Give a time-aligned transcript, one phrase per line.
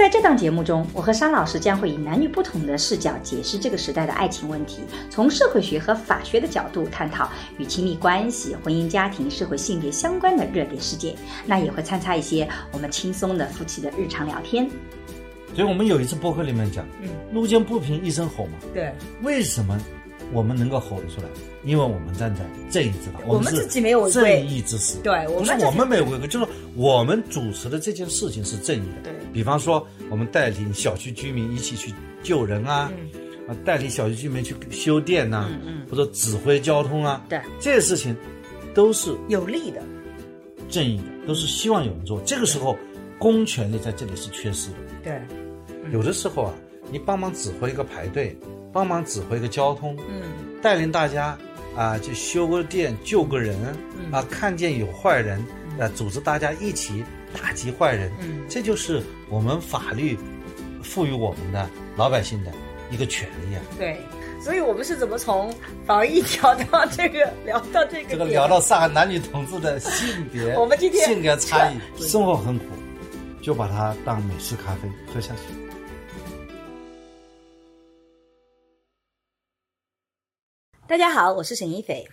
[0.00, 7.28] 在这档节目中，我和沙老师将会以男女不同的视角解释这个时代的爱情问题，从社会学和法学的角度探讨
[7.58, 11.14] 与亲密关系、婚姻家庭、社会性别相关的热点事件。
[11.44, 14.70] 那也会参差一些我们轻松的夫妻的日常聊天。
[15.54, 18.52] 所以我们有一次播客里面讲，嗯，路见不平一声吼嘛。
[18.72, 19.78] 对，为什么
[20.32, 21.28] 我们能够吼得出来？
[21.64, 24.96] 因为我们站在正义之道，我们自己没有违正义之士。
[25.02, 29.10] 对我们不是我们没有违规，就是我们主持的这件事情是正义的。
[29.10, 31.92] 对比方说，我们带领小区居民一起去
[32.22, 32.90] 救人啊，
[33.46, 38.16] 啊，带领小区居民去修电呐、嗯嗯或者指挥交通啊，对，这些事情
[38.74, 39.82] 都是有利的，
[40.68, 42.20] 正义的，都是希望有人做。
[42.24, 42.76] 这个时候，
[43.18, 44.76] 公权力在这里是缺失的。
[45.02, 45.20] 对，
[45.92, 46.54] 有的时候啊，
[46.90, 48.36] 你帮忙指挥一个排队，
[48.72, 50.22] 帮忙指挥个交通，嗯，
[50.62, 51.36] 带领大家
[51.76, 53.56] 啊去修个店、救个人，
[53.98, 55.44] 嗯啊，看见有坏人，
[55.78, 57.04] 啊，组织大家一起
[57.40, 60.18] 打击坏人，嗯这就是我们法律
[60.82, 62.52] 赋予我们的老百姓的
[62.90, 63.62] 一个权利啊。
[63.78, 63.96] 对。
[64.42, 65.52] 所以我们是怎么从
[65.84, 72.64] 防疫聊到这个，聊到这个这个聊到上海男女同志的性别， 我们今天性格差异，生活很苦，
[73.42, 75.69] 就把它当美式咖啡喝下去。
[80.90, 82.04] 大家好，我是沈一斐。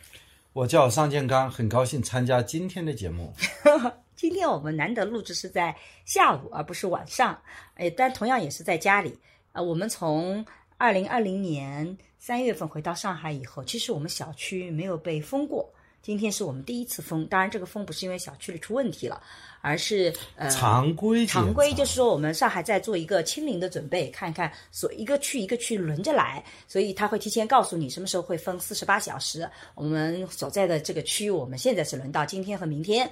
[0.54, 3.34] 我叫尚建刚，很高兴参加今天的节目。
[4.16, 5.76] 今天我们难得录制是在
[6.06, 7.42] 下午，而不是晚上，
[7.74, 9.18] 哎，但同样也是在家里。
[9.54, 10.46] 呃，我们从
[10.78, 15.68] 二零二零年三月份回到上海以后，其实我们小区没有被封过。
[16.02, 19.22] 今天是我们第一次封，当然这个封不是因为小区里出问题了，
[19.60, 29.50] 而是呃常规常规就是说我们上海在做一个清零的准备，看看所一个区一个区轮着来，所以他会提前告诉你什么时候会封四十八小时。
[29.76, 33.10] 我们所在的这个区，我们现在是轮到今天和明天。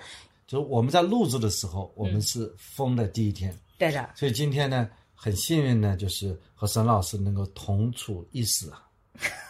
[0.48, 8.85] 就是我们在录制的时候，我们是封的第一天，对的，所以今天呢，很幸运呢，就是和沈老师能够同处一室啊。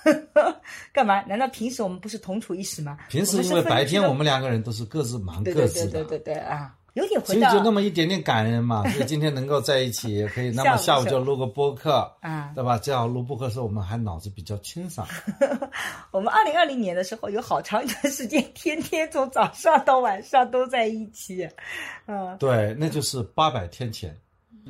[0.93, 1.21] 干嘛？
[1.23, 2.97] 难道平时我们不是同处一室吗？
[3.09, 8.87] 平时因为白天我们两个人都是各自忙各自的，对对对对对啊，有点回所以就那么一点点感人嘛。
[8.89, 12.51] 所以今天能够在一起，也可以那么下午就录个播客，啊。
[12.55, 12.77] 对吧？
[12.77, 15.05] 这样录播客的时候，我们还脑子比较清爽。
[16.11, 21.45] 我们二零二零年的时候有好长一段时间，天天从早上到晚上都在一起，
[22.05, 24.15] 嗯，对，那就是八百天前，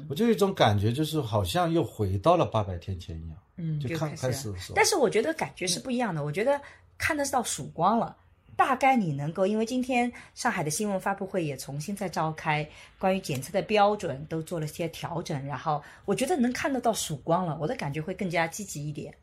[0.09, 3.37] 我就有一种感觉，就是好像又回到了八百天前一样。
[3.57, 6.59] 嗯，就看就开始但是我觉得感觉是不一样的，我觉得
[6.97, 8.15] 看得到曙光了。
[8.57, 12.65] 大概你能够，因为今天上海的新闻发布会也重新在召开，
[12.97, 19.13] 关于检测的标准都做了些调整，然后我觉得能看得到曙光了，我的感觉会更加积极一点。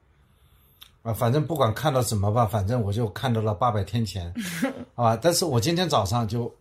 [1.03, 4.31] 啊，反正不管看到什么吧，反正我就看到了八百天前，
[4.95, 5.19] 好吧？
[5.21, 6.55] 但是我今天早上就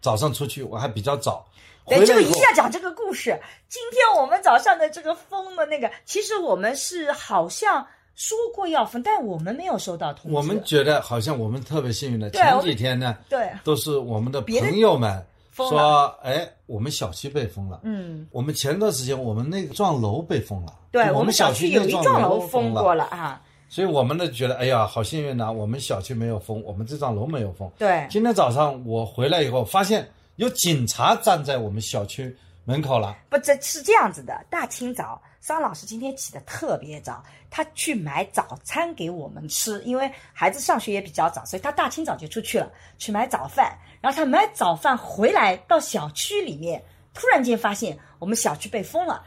[0.00, 1.49] 早上出去，我还比较早，回
[1.98, 3.38] 对，这个来以后一定要讲这个故事。
[3.68, 10.36] 今天我们早上的这个封的那个，其实我们是好像说过要封，但我们没有收到通知。
[10.36, 17.80] 我们觉得好像我们特别幸运的，前几天呢，对，都是我们的朋友们封说，哎，我们小区被封了。
[17.82, 23.40] 嗯，我们前段时间我们那幢楼被封了，对我们小区有一幢楼封过了，了啊。
[23.68, 27.70] 所以我们呢觉得，哎呀，好幸运呐、我们小区没有封，我们这幢楼没有封。
[27.78, 32.34] 对，今天早上我回来以后，发现有警察站在我们小区
[32.64, 33.14] 门口了。
[33.28, 34.42] 不，这是这样子的。
[34.48, 43.76] 大清早，桑老师今天起得特别早，他去买早餐给我们吃，因为孩子上学也比较早，所以他大清早就出去了，去买早饭。
[44.00, 49.22] 然后他买早饭回来到小区里面，突然间发现我们小区被封了。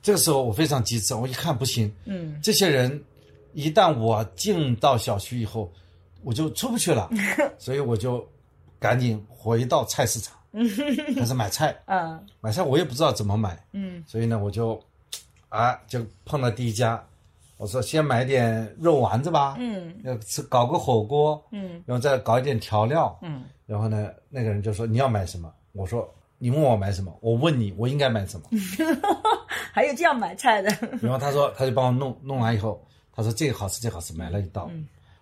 [0.00, 3.04] 这个时候我非常机智，我一看不行，嗯，这些人
[3.54, 5.68] 一旦我进到小区以后，
[6.22, 7.10] 我就出不去了，
[7.58, 8.24] 所以我就
[8.78, 10.36] 赶紧回到菜市场，
[11.16, 11.76] 开始买菜。
[11.86, 12.18] 嗯。
[12.40, 14.02] 买菜我也不知道怎么买，嗯。
[14.06, 14.80] 所以呢，我就
[15.48, 17.02] 啊就碰到第一家，
[17.56, 19.94] 我说先买点肉丸子吧，嗯。
[20.04, 21.82] 要吃搞个火锅，嗯。
[21.86, 23.44] 然后再搞一点调料，嗯。
[23.66, 25.52] 然后呢，那个人就说你要买什么？
[25.72, 26.08] 我说
[26.38, 28.46] 你问我买什么，我问你我应该买什么。
[29.72, 30.70] 还有这样买菜的，
[31.00, 32.84] 然后他说他就帮我弄弄完以后，
[33.14, 34.70] 他说这个好吃这个好吃，买了一道。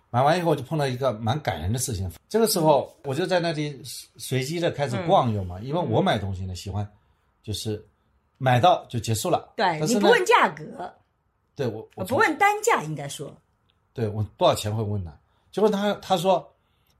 [0.09, 6.87] 买完以后就碰到一个蛮感人的事情，这个时候我就在那里随随机的开始逛悠嘛，因为我买东西呢喜欢
[7.43, 7.83] 就是
[8.37, 9.53] 买到就结束了。
[9.55, 10.93] 对你不问价格，
[11.55, 13.35] 对我我呃不问单价，应该说，
[13.93, 15.13] 对我多少钱会问呢？
[15.51, 16.47] 就问他他说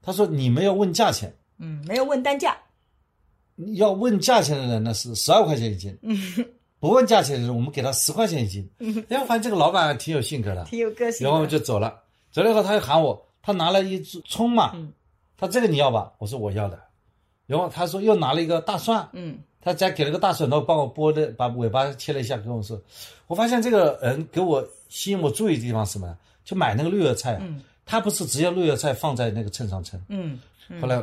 [0.02, 2.58] 他说你没有问价钱，嗯，没有问单价，
[3.74, 5.96] 要问价钱的人呢是十二块钱一斤，
[6.80, 8.68] 不问价钱的人我们给他十块钱一斤。
[9.08, 11.24] 哎，我发现这个老板挺有性格的，挺有个性的。
[11.24, 14.92] 然后我们就走了，走了以后他就喊我，他拿了一只葱嘛，嗯。
[15.36, 16.12] 他这个你要吧？
[16.18, 16.78] 我说我要的，
[17.46, 19.38] 然后他说又拿了一个大蒜，嗯。
[19.60, 22.80] 他再给了个大蒜头，帮我剥的，把尾巴切了一下，跟我说，
[23.26, 26.06] 我发现这个人给我吸引我注意的地方是什么？
[26.06, 26.16] 呢？
[26.44, 27.38] 就买那个绿叶菜
[27.84, 30.38] 他不是直接绿叶菜放在那个秤上称，嗯
[30.80, 31.02] 后来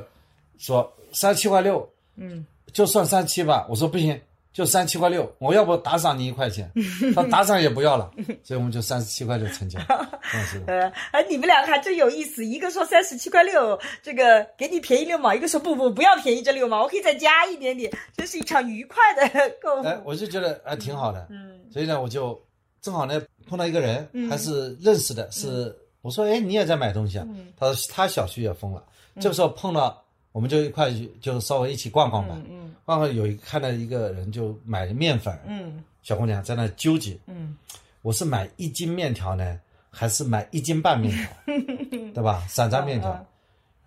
[0.58, 4.20] 说三十七块六，嗯，就算三七吧，我说不行，
[4.56, 6.72] 就三七块六，我要不打赏你一块钱，
[7.14, 8.10] 他打赏也不要了，
[8.42, 9.78] 所以我们就三十七块六成交。
[10.66, 19.30] 呃，哎，你们两个还真有意思，一个说三十七块六，这个给你便宜六毛，一个说不不不要便宜这六毛，我可以再加一点点，真是一场愉快的
[19.62, 19.84] 购物。
[19.84, 22.42] 哎，我就觉得还挺好的，嗯所以呢，我就
[22.82, 27.26] 正好呢碰到一个人，嗯还是认识的，是我说，哎，你也在买东西啊？
[27.28, 28.82] 嗯他说他小区也封了，
[29.20, 30.02] 这个时候碰到，
[30.32, 32.38] 我们就一块就稍微一起逛逛吧。
[32.86, 35.84] 嗯逛逛有一看到一个人就买面粉，嗯。
[36.04, 37.58] 小姑娘在那纠结，嗯。
[38.04, 39.60] 我是买一斤面条呢，
[39.90, 41.54] 还是买一斤半面条，
[42.14, 42.46] 对吧？
[42.48, 43.26] 散装面条。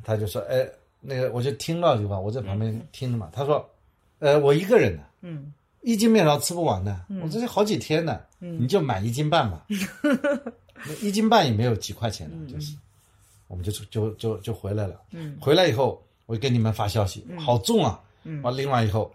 [0.02, 0.66] 他就说，哎，
[1.00, 3.64] 那个我就听到对吧，我在旁边听着嘛，他说，
[4.18, 5.02] 呃，我一个人呢。
[5.20, 5.52] 嗯。
[5.82, 9.64] 一斤面条吃不完的，我这是好几天呢，你就买一斤半吧，
[10.84, 12.74] 那一斤半也没有几块钱的，就是，
[13.46, 15.38] 我们就就就就回来了，嗯。
[15.40, 17.98] 回来以后我就给你们发消息，好重啊，
[18.42, 19.12] 完拎完以后，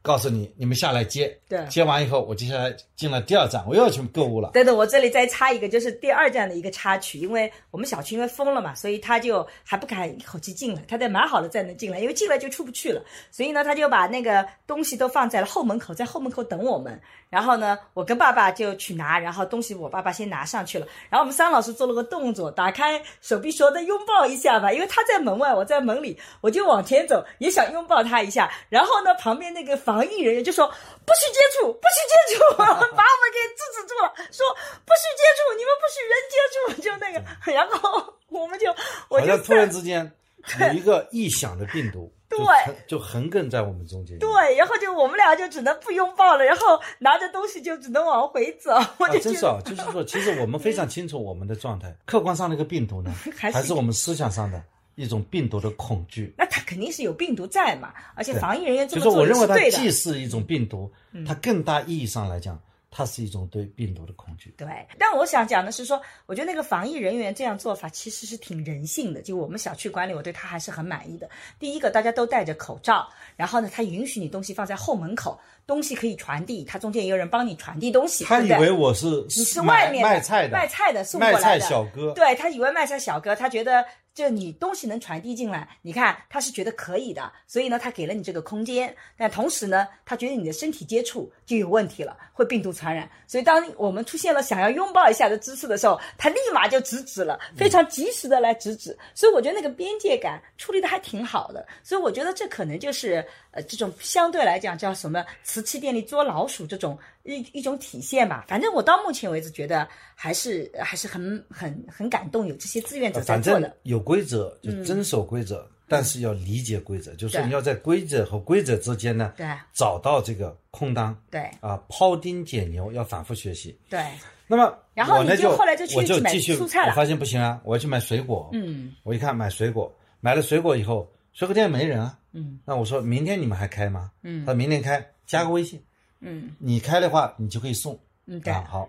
[0.00, 1.64] 告诉你你们下来接，对。
[1.66, 17.00] 接完以后我接下来进了第二站，我又要去购物了，等等，我这里再插一个，就是第二站的一个插曲，因为我们小区因为封了嘛，所以他就还不敢一口气进来，他得买好了再能进来，因为进来就出不去了，所以呢，他就把那个东西都放在了后门口，在后门口等我们。
[17.32, 28.52] 然后呢，我跟爸爸就去拿，然后东西我爸爸先拿上去了，然后我们桑老师做了个动作，打开手臂说的拥抱一下吧，因为他在门外，我在门里，我就往前走，也想拥抱他一下。
[28.68, 32.84] 然后呢，旁边那个防疫人员就说不许接触，不许接触， 把我们
[33.32, 34.46] 给制止住了，说
[34.84, 38.70] 不许接触，你们不许人接触，就那个，然后我们就
[39.08, 40.12] 我就好像突然之间
[40.60, 54.62] 有一个异响的病毒，就对横就横亘在我们中间，对，然后就我们俩就只能不拥抱了，然后拿着东西就只能往回走，我啊，真是啊，就是说，其实我们非常清楚我们的状态，客观上的一个病毒呢， 还是我们思想上的
[54.94, 56.34] 一种病毒的恐惧。
[56.36, 59.04] 那他肯定是有病毒在嘛，而且防疫人员是对的。
[59.04, 60.90] 就是我认为它既是一种病毒，
[61.26, 62.58] 它更大意义上来讲，
[62.94, 64.54] 它是一种对病毒的恐惧。
[64.58, 69.22] 对，但我想讲的是说，我觉得那个防疫人员这样做法其实是挺人性的。
[69.22, 71.28] 就我们小区管理，我对他还是很满意的。
[71.58, 78.24] 第一个，大家都戴着口罩，然后呢，他允许你东西放在后门口，东西可以传递，他中间也有人帮你传递东西。
[78.24, 82.12] 他以为我是你是外面卖菜的，卖菜的送过卖菜来的小哥。
[82.12, 83.82] 对他以为卖菜小哥，他觉得
[84.14, 88.94] 就你东西能传递进来，你看他是觉得可以的，所以呢，他给了你这个空间。
[89.16, 93.08] 但同时呢，他觉得你的身体接触就有问题了，会病毒传染。
[93.26, 98.96] 所以当我们出现了想要拥抱一下的姿势的时候，他立马就制止了，非常及时的来制止。
[99.14, 101.66] 所以我觉得那个边界感处理的还挺好的。
[101.82, 108.44] 所以我觉得这可能就是呃这种相对来讲叫什么瓷器店里捉老鼠这种一一种体现吧。
[108.48, 113.76] 反正我到目前为止觉得还是还是很很很感动，有这些志愿者在反正做的。
[113.84, 123.78] 有规则就遵守规则，但是要理解规则，就是你要在规则和规则之间呢，对找到这个空当对啊，庖丁解牛，要反复学习。
[123.88, 124.04] 对，
[124.46, 128.50] 那么然后你就后来就去我就去买继续，蔬菜了我发现不行啊，我要去买水果。
[128.52, 132.18] 嗯我一看买水果，买了水果以后，水果店没人啊。
[132.32, 134.10] 嗯那我说明天你们还开吗？
[134.22, 135.82] 嗯他说明天开，加个微信，
[136.22, 136.50] 嗯。
[136.58, 137.98] 你开的话你就可以送。
[138.26, 138.88] 嗯，对，啊，好，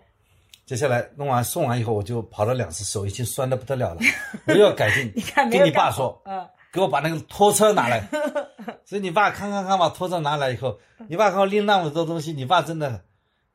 [0.66, 4.02] 接下来弄完送完以后，我就跑了两次，手已经酸的不得了了，
[4.48, 6.48] 我又要改进 你看，跟你爸说，嗯。
[6.72, 8.08] 给我把那个拖车拿来。
[8.84, 13.02] 所以你爸看看看把拖车拿来以后，你爸看我拎那么多东西，你爸真的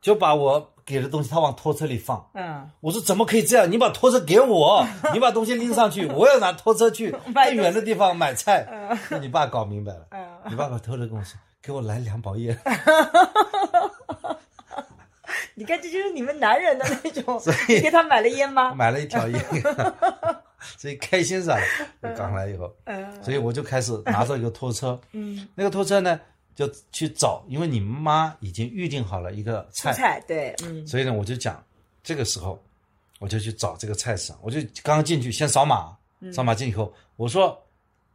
[0.00, 2.30] 就把我给的东西他往拖车里放。
[2.34, 3.68] 嗯，我说怎么可以这样？
[3.68, 8.64] 你把拖车给我，你把东西拎上去，我要拿拖车去买更远的地方买菜。
[9.10, 10.24] 那你爸搞明白了，嗯。
[10.48, 12.58] 你爸把拖车跟我说，给我来两包烟。
[15.54, 17.38] 你看这就是你们男人的那种。
[17.40, 17.52] 所。
[17.68, 18.72] 以你给他买了烟吗？
[18.74, 19.44] 买了一条烟，
[20.78, 21.58] 所以开心死了。
[22.00, 23.22] 就刚来以后，嗯。
[23.22, 26.20] 所以我就开始拿着一个拖车，嗯，那个拖车呢
[26.54, 30.86] 就去找，因为你妈已经预定好了一个菜，菜对，嗯。
[30.86, 31.60] 所以呢我就讲，
[32.04, 32.62] 这个时候
[33.18, 36.32] 我就去找这个菜市场，我就刚刚进去先扫码，嗯。
[36.32, 37.60] 扫码进以后，我说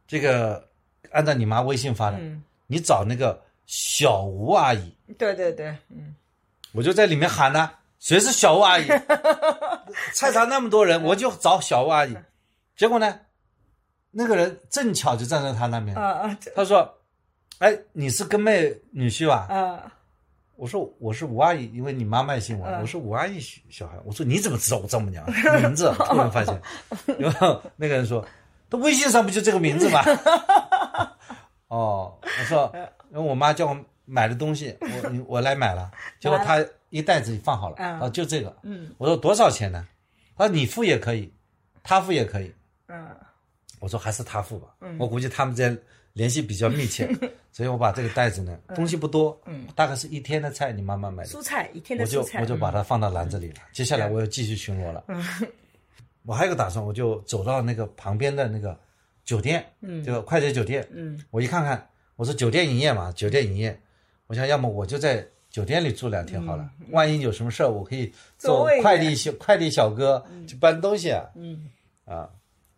[0.08, 0.66] 这个
[1.10, 2.42] 按照你妈微信发的，嗯，
[2.74, 6.14] 你找那个小吴阿姨，对对对，嗯
[6.72, 8.86] 我就在里面喊呢，谁是小吴阿姨？
[10.12, 12.16] 菜场那么多人，我就找小吴阿姨。
[12.76, 13.20] 结果呢，
[14.10, 16.98] 那个人正巧就站在他那边，啊啊他说
[17.58, 19.92] ：“哎，你是跟妹女婿吧？”啊！
[20.56, 23.38] 我说我是吴阿姨，因为你妈卖姓王，嗯我是吴阿姨
[23.70, 23.94] 小孩。
[24.04, 25.24] 我说你怎么知道我丈母娘
[25.62, 25.92] 名字？
[25.96, 26.60] 突然发现，
[27.18, 28.26] 然后那个人说，
[28.68, 30.02] 他微信上不就这个名字吗？
[31.68, 32.70] 哦，我说，
[33.10, 35.90] 因为我妈叫我买的东西，我我来买了，
[36.20, 38.54] 结果她一袋子放好了，嗯啊，就这个。
[38.62, 39.86] 嗯我说多少钱呢？
[40.36, 41.32] 她说你付也可以，
[41.82, 42.52] 他付也可以。
[42.88, 43.08] 嗯
[43.80, 44.68] 我说还是他付吧，
[44.98, 45.76] 我估计他们之间
[46.14, 47.06] 联系比较密切，
[47.52, 53.56] 所以我把这个袋子呢，东西不多，嗯大概是一天的菜，你妈妈买的，蔬菜一天的我就蔬菜，我就把它放到篮子里了。
[53.72, 55.04] 接下来我要继续巡逻了，
[56.24, 58.78] 我还有个打算，我就走到那个旁边的那个
[59.24, 60.02] 酒店，嗯。
[60.04, 61.18] 这个快捷酒店，嗯。
[61.30, 63.80] 我一看看，我说酒店营业嘛，酒店营业，
[64.26, 71.70] 我想要么我就在酒店里住两天好了，万一有什么事儿，我可以做快递小快递小哥去搬东西啊，嗯。
[72.04, 72.28] 啊，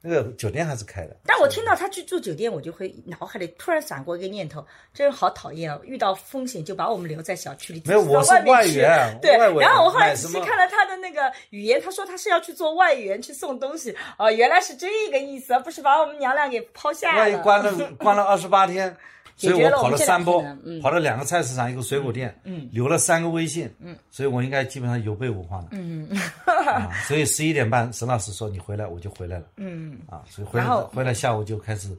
[0.06, 1.16] 那个酒店还是开的。
[1.26, 5.78] 但我听到他去住酒店，我就会脑海里突然闪过一个念头，真好讨厌啊！
[5.82, 17.18] 遇到风险就把我们留在小区里，没有到我是外援对 然后我后来仔细看了他的那个语言，他说他是要去做外援去送东西，哦，原来是这个意思，不是把我们娘俩给抛下了。
[17.18, 18.96] 万一关了 关了二十八天，解
[19.36, 20.42] 所以我跑了三波
[20.82, 22.68] 跑了两个菜市场，一个水果店，嗯。
[22.72, 26.08] 留了三个微信，嗯，所以我应该基本上有备无患了，嗯。
[26.46, 29.98] 啊，所以十一点半沈老师说你回来，我就回来了，嗯。
[30.08, 31.94] 啊，所以回来回来下午就开始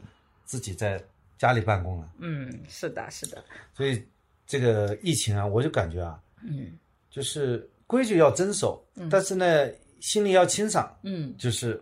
[0.46, 1.00] 自己在
[1.38, 3.44] 家里办公了，嗯，是的，是的，
[3.76, 4.04] 所以
[4.48, 6.72] 这个疫情啊，我就感觉啊，嗯。
[7.12, 9.68] 就是规矩要遵守，但是呢，
[10.00, 11.36] 心里要清爽，嗯。
[11.38, 11.80] 就是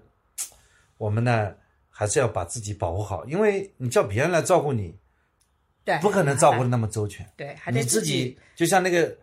[0.98, 1.54] 我们呢
[1.90, 4.94] 还是要把自己保护好，因为你叫别人来照顾你，
[5.86, 7.26] 对，不可能照顾的那么周全。
[7.38, 9.16] 对，还得你自己己就像那个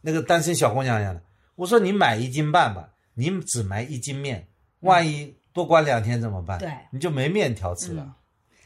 [0.00, 1.20] 那个单身小姑娘一样的，
[1.56, 4.46] 我说你买一斤半吧，你只买一斤面，
[4.80, 6.58] 万一多关两天怎么办？
[6.58, 8.02] 对你就没面条吃了。
[8.04, 8.14] 嗯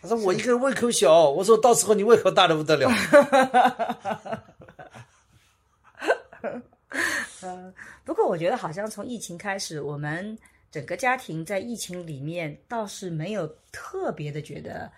[0.04, 2.90] 他说我一个人胃口小，我说到时候你胃口大的不得了。
[8.04, 10.38] 不过我觉得好像从疫情开始，我们
[10.70, 14.92] 整个家庭在疫情里面倒是没有特别的觉得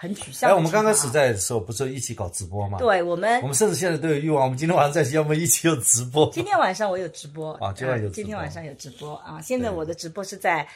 [0.00, 0.52] 很沮丧的情况啊。
[0.52, 6.30] 哎，我们刚开始在的时候不是一起搞直播吗？，对我们我们甚至现在都有欲望，我们今天晚上在，要么一起有直播。
[6.32, 9.40] 今天晚上我有直播啊今晚有直播呃今天晚上有直播啊！
[9.42, 10.66] 现在我的直播是在。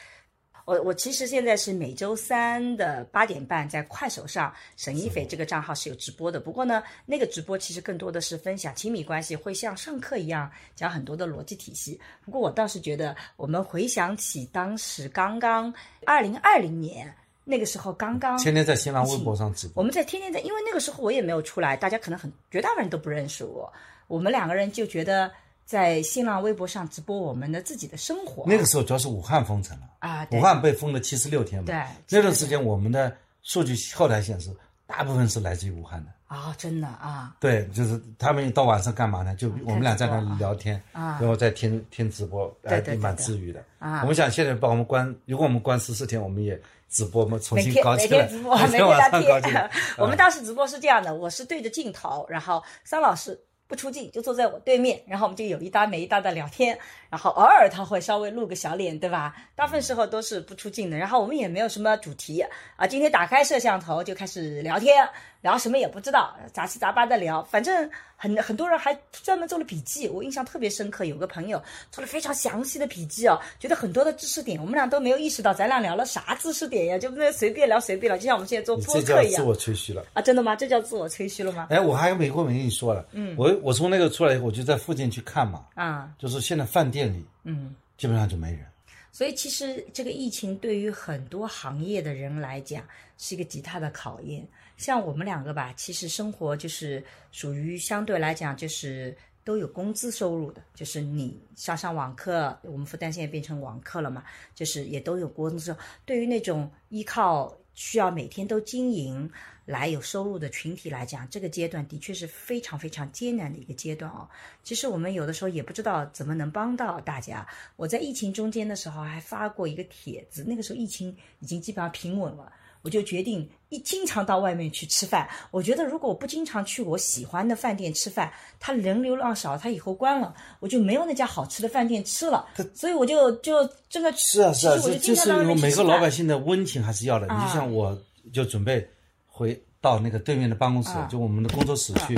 [0.65, 6.39] 我我其实现在是每周三的八点半在快手上沈一斐这个账号是有直播的。
[6.39, 12.01] 不过呢，那个直播其实更多的是分享亲密关系，会像上课一样讲很多的逻辑体系。
[12.23, 15.71] 不过我倒是觉得，我们回想起当时刚刚
[16.03, 17.13] 二零二零年
[17.47, 23.71] 那个时候，刚刚天天在新浪微博上直播我，们在天天在，因为那个时候我也没有出来，大家可能很绝大部分人都不认识我。
[24.07, 25.31] 我们两个人就觉得
[25.63, 28.43] 在新浪微博上直播我们的自己的生活。
[28.47, 31.67] 那个时候主要是武汉封城了，啊，武汉被封了七十六天嘛。
[31.67, 34.49] 对那段时间我们的数据后台显示，
[34.87, 36.11] 大部分是来自于武汉的。
[36.27, 39.35] 啊，真的啊对，就是他们到晚上干嘛呢？
[39.35, 43.63] 就我们俩在那里聊天，啊然后在听听直播，还对对蛮治愈的。
[43.77, 49.69] 啊我们想现在把我们关，如果我们关十四天，我们也直播，我们重新搞起来，每天直播，每 每天聊天。
[49.97, 56.77] 我们当时直播是这样的，我是对着镜头，然后桑老师不出镜，就坐在我对面，然后我们就有一搭没一搭的聊天，
[57.09, 59.35] 然后偶尔他会稍微露个小脸，对吧？
[59.55, 62.41] 大部分时候都是不出镜的，然后我们也没有什么主题
[62.75, 65.07] 啊，今天打开摄像头就开始聊天，
[65.45, 71.61] 聊什么也不知道，杂七杂八的聊，反正很很多人还专门做了笔记，我印象特别深刻，有个朋友
[71.91, 80.03] 做了非常详细的笔记哦，觉得很多的知识点我们俩都没有意识到，咱俩聊了啥知识点呀，就那随便聊随便聊，就像我们现在做你播客一样自我吹嘘了。
[80.13, 80.55] 啊，真的吗？
[80.55, 81.67] 这叫自我吹嘘了吗？
[81.69, 87.75] 哎，我还没过没跟你说了，嗯，我我从那个出来以后，我就在附近去看嘛，啊，就是现在饭店里嗯。
[87.97, 88.65] 基本上就没人。
[89.11, 92.83] 所以其实这个疫情对于很多行业的人来讲
[93.17, 94.45] 是一个极大的考验。
[94.77, 105.75] 像我们两个吧，其实生活就是属于相对来讲就是都有工资收入的，就是你上上网课，我们复旦现在变成网课了嘛，就是也都有工资。
[106.05, 109.29] 对于那种依靠需要每天都经营
[109.65, 114.27] 来有收入的群体来讲，这个阶段的确是非常非常艰难的一个阶段哦。
[114.63, 117.47] 其实我们有的时候也不知道怎么能帮到大家。
[117.75, 122.51] 我在疫情中间的时候还发过一个帖子，那个时候疫情已经基本上平稳了。
[122.85, 125.27] 我就决定一经常到外面去吃饭。
[125.49, 132.47] 我觉得如果我不经常去我喜欢的饭店吃饭，它人流量少，它以后关了，我就没有那家好吃的饭店吃了。
[132.75, 137.27] 所以我就就这个是啊是啊，这就经常到外是因为每个老百姓的温情还是要的。
[137.27, 137.97] 啊你就像我，
[138.31, 138.87] 就准备
[139.25, 142.15] 回到那个对面的办公室，就我们的工作室去，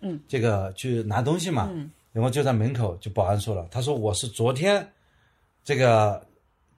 [0.00, 1.70] 嗯，这个去拿东西嘛。
[2.12, 4.86] 然后就在门口，就保安说了，他说我是昨天
[5.64, 6.26] 这个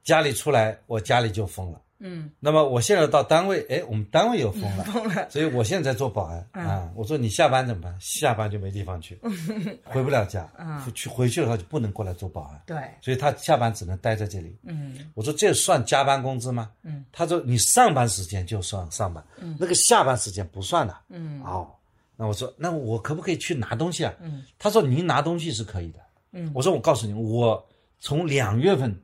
[0.05, 1.81] 家里出来，我家里就封了。
[2.05, 6.91] 嗯，那么我现在到单位，哎，我们单位又封了， 疯了，所以我现在在做保安、嗯啊。
[6.97, 7.97] 我说你下班怎么办？
[8.01, 9.19] 下班就没地方去，
[9.85, 10.51] 回不了家。
[10.59, 14.57] 嗯去回去的话就不能过来做保安，对，所以他下班只能待在这里。
[14.65, 16.71] 嗯我说这算加班工资吗？
[16.83, 20.97] 嗯，他说你上班时间就算上班，嗯，那个下班时间不算的。
[21.09, 21.71] 嗯哦，
[22.17, 24.13] 那我说那我可不可以去拿东西啊？
[24.21, 26.01] 嗯，他说您拿东西是可以的。
[26.33, 27.65] 嗯我说我告诉你，我
[28.01, 28.95] 从两月份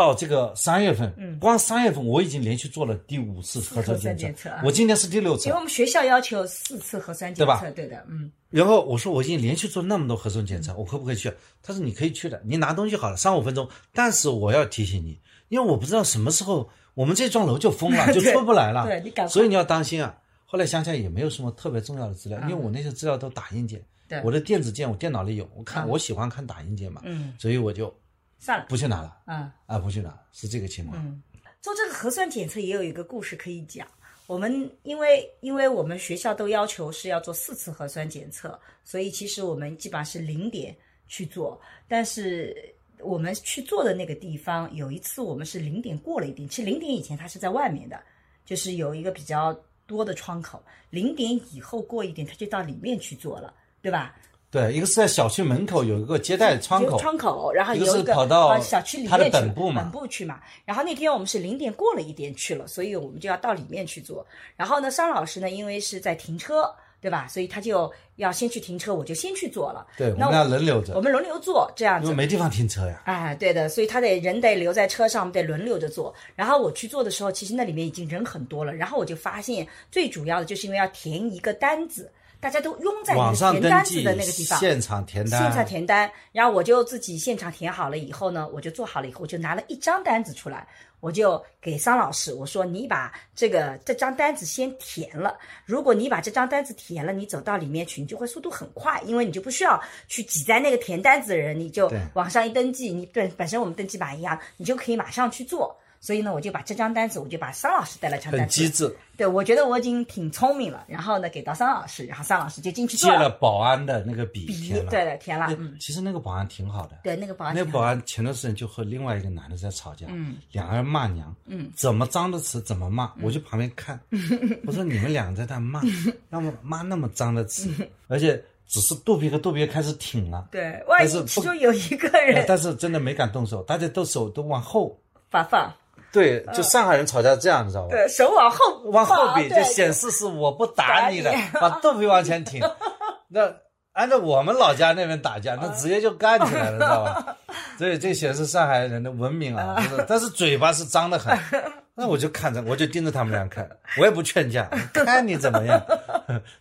[0.00, 1.38] 到这个三月份，嗯。
[1.38, 4.62] 光三月份我已经连续做了第五次核酸检测，检测啊。
[4.64, 5.48] 我今天是第六次。
[5.48, 5.56] 因为。
[5.56, 7.60] 我们学校要求四次核酸检测对吧？
[7.60, 8.32] 测，对的，嗯。
[8.48, 11.32] 然后我说我已经连续做那么多核酸检测，我可不可以去？
[11.62, 13.68] 他说你可以去的，你拿东西好了，三五分钟。
[13.92, 18.86] 但是我要提醒你，因为我不知道什么时候我们这幢楼就封了， 就出不来了。
[18.86, 19.28] 对你赶快。
[19.30, 20.16] 所以你要当心啊。
[20.46, 24.22] 后来想想也没有什么特别重要的资料，因为我那些资料都打印件，嗯对。
[24.24, 27.94] 我的电子件我电脑里有，我看、嗯我喜欢看打印件嘛，嗯，所以我就
[28.40, 29.52] 算了，不去拿了嗯。
[29.66, 31.00] 啊，不去拿，是这个情况。
[31.00, 31.22] 嗯，
[31.62, 33.86] 做这个核酸检测也有一个故事可以讲。
[34.26, 40.74] 我们因为因为我们学校都要求是要做四次核酸检测，所以其实我们基本上是零点
[41.06, 41.60] 去做。
[41.86, 42.56] 但是
[43.00, 48.00] 我们去做的那个地方，有一次我们是零点过了一点，其实零点以前它是在外面的，
[48.46, 49.52] 就是有一个比较
[49.86, 54.16] 多的窗口，零点以后过一点，它就到里面去做了，对吧？
[54.50, 60.40] 对，一个是在小区门口有一个接待窗口，窗口，然后一个是有一个跑到呃小区里面去本部嘛本部去嘛。
[60.64, 64.26] 然后那天我们是零点过了一点去了，所以我们就要到里面去做。
[64.56, 66.68] 然后呢，商老师呢，因为是在停车，
[67.00, 67.28] 对吧？
[67.28, 69.86] 所以他就要先去停车，我就先去做了。
[69.96, 72.16] 对，我那们要轮流着我，们轮流做这样子因为。
[72.16, 73.02] 没地方停车呀。
[73.04, 76.12] 哎，对的，所以他得人得留在车上，我们得轮流着做。
[76.34, 78.74] 然后我去做的时候，其实那里面已经人很多了。
[78.74, 90.66] 然后我就发现，最主要的就是因为要填一个单子，大家都拥在那个网上登填单子的那个地方，现场填单，现场填单，然后我就自己现场填好了以后呢，我就做好了以后，我就拿了一张单子出来，
[91.00, 105.76] 我就给桑老师我说你把这个这张单子先填了，如果你把这张单子填了，你走到里面去，你就会速度很快，因为你就不需要去挤在那个填单子的人，你就对网上一登记，你本本身我们登记码一样，你就可以马上去做。
[106.00, 110.82] 所以呢，我就把这张单子，我就把桑老师带来张单子，很机智，对我觉得我已经挺聪明了。
[110.88, 114.90] 然后呢，给到桑老师，然后桑老师就进去借做了保安的那个笔笔，填了。
[114.90, 116.98] 对的，填了，哎嗯，其实那个保安挺好的。
[117.04, 124.00] 对，那个保安那个保安前段时间就和另外一个男的在吵架，嗯，两个人骂娘，嗯，怎么脏的词怎么骂，我就旁边看，
[124.66, 125.82] 我说你们俩在那骂，
[126.30, 127.70] 那么骂那么脏的词，
[128.08, 135.70] 而且只是肚皮和肚皮开始挺了，对，万一其中有一个哎人但是真的没敢动手，大家都手都往后，发放，
[136.12, 137.88] 对，就上海人吵架这样，你知道吧？
[137.90, 142.60] 对手往后往后比就显示是我不打你了，把肚皮往前挺。
[143.28, 143.52] 那
[143.92, 147.36] 按照我们老家那边打架，那直接就干起来了，知道吧？
[147.78, 151.36] 所以这显示上海人的文明啊，就是但是嘴巴是脏得很。
[151.94, 153.68] 那我就看着，我就盯着他们俩看，
[153.98, 155.80] 我也不劝架，看你怎么样，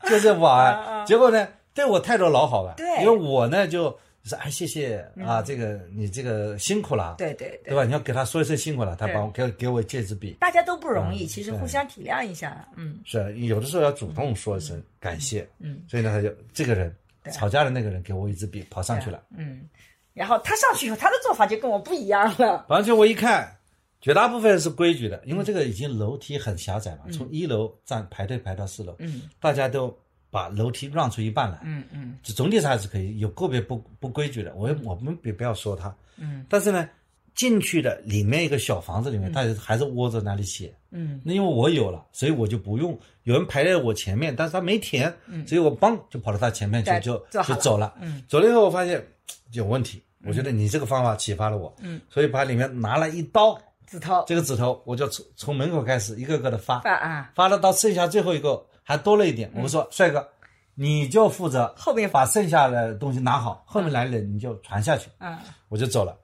[0.10, 1.06] 就这保安。
[1.06, 3.98] 结果呢，对我态度老好了，对因为我呢就
[4.30, 7.84] 说哎谢谢啊，这个你这个辛苦了，对对对，对吧？
[7.84, 10.38] 你要给他说一声辛苦了，他帮我给给我借支笔。
[10.40, 13.00] 大家都不容易，嗯其实互相体谅一下，嗯。
[13.04, 17.34] 是啊有的时候要主动说一声感谢，嗯，所以呢，他就这个人对。
[17.34, 19.68] 吵架的那个人给我一支笔跑上去了，嗯。
[20.14, 22.66] 然后他上去以后，他的做法就跟我不一样了。
[22.68, 23.56] 跑上去我一看，
[24.02, 29.22] 绝大部分是规矩的，因为这个已经楼梯很狭窄嘛，从一楼站排队排到四楼，嗯。
[29.40, 29.98] 大家都
[30.32, 36.90] 把楼梯让出一半来，嗯嗯就总体上还是可以，有个别不不规矩的，我也我们别不要说他，嗯但是呢，
[37.36, 40.74] 进去的里面一个小房子里面，大家还是窝着那里写。
[40.92, 42.98] 嗯那因为我有了，所以我就不用。
[43.24, 45.14] 有人排在我前面，但是他没填，
[45.48, 47.94] 所以我嘣就跑到他前面去，就就走了。
[48.02, 49.06] 嗯走了以后，我发现
[49.52, 50.02] 有问题。
[50.26, 59.52] 我觉得你这个方法启发了我，嗯，所以把里面拿了一刀，指头这个指头我就从从门口开始一个个的发，发啊，发了到剩下最后一个还多了一点。
[59.56, 60.28] 我说帅哥，
[60.74, 65.38] 你就负责后面把剩下的东西拿好，后面来的人你就传下去，嗯。
[65.68, 66.18] 我就走了。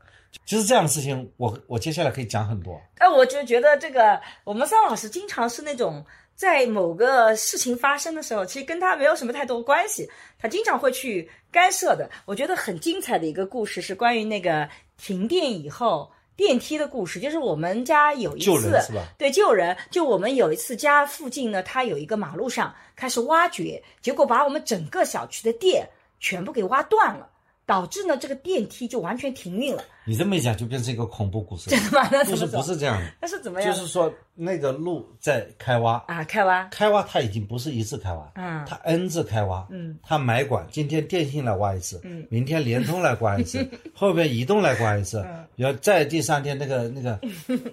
[0.47, 2.81] 其实这样的事情，我我接下来可以讲很多。
[2.95, 12.09] 但我就觉得这个，我们桑老师经常是那种在某个事情发生的时候，其实跟他没有什么太多关系，他经常会去干涉的。
[12.25, 18.91] 我觉得很精彩的一个故事是关于那个停电以后电梯的故事，就是我们家有一次？
[19.17, 19.75] 对，救人。
[19.89, 25.87] 就我们有一次家附近呢，它有一个马路上开始挖掘，结果把我们整个小区的电
[26.19, 27.29] 全部给挖断了。
[27.65, 29.83] 导致呢这个电梯就完全停运了。
[30.07, 31.75] 你这么一讲，就变成一个恐怖故事了。
[31.75, 32.07] 真的吗？
[32.11, 33.73] 那故事不是这样的，那是怎么样？
[33.73, 47.19] 就是说那个路在开挖，啊，开挖，开挖它已经不是一次开挖，嗯它 N 次开挖，嗯，它买管，今天电信来挖一次，嗯，明天联通来挖一次， 后边移动来挖一次，嗯然后再第三天那个那个，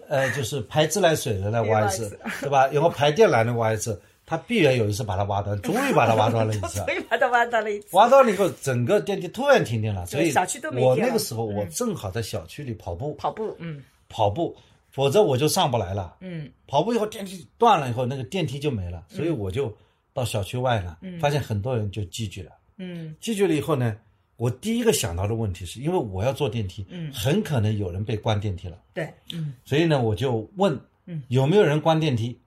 [0.09, 2.67] 呃，就是排自来水的来 挖一次对吧？
[2.69, 6.79] 然后排电缆的挖一次，它必然有一次把它挖断，终于把它挖断了一次。
[6.87, 7.97] 终于把它挖断了一次。
[7.97, 13.83] 挖断了以后，整个电梯突然停电了，所以小区都没我那个时候我正好在小区里跑步，跑步，嗯。
[14.09, 14.55] 跑步，
[14.91, 16.17] 否则我就上不来了。
[16.21, 16.51] 嗯。
[16.67, 19.75] 跑步以后电梯断了以后，那个电梯就没了，所以我就
[20.13, 22.53] 到小区外了，发现很多人就聚集了。
[22.77, 23.15] 嗯。
[23.21, 23.97] 聚集了以后呢，
[24.37, 27.13] 我第一个想到的问题是，因为我要坐电梯，嗯。
[27.13, 29.55] 很可能有人被关电梯了，对，嗯。
[29.65, 31.23] 所以呢，我就问，嗯。
[31.29, 32.39] 有没有人关电梯？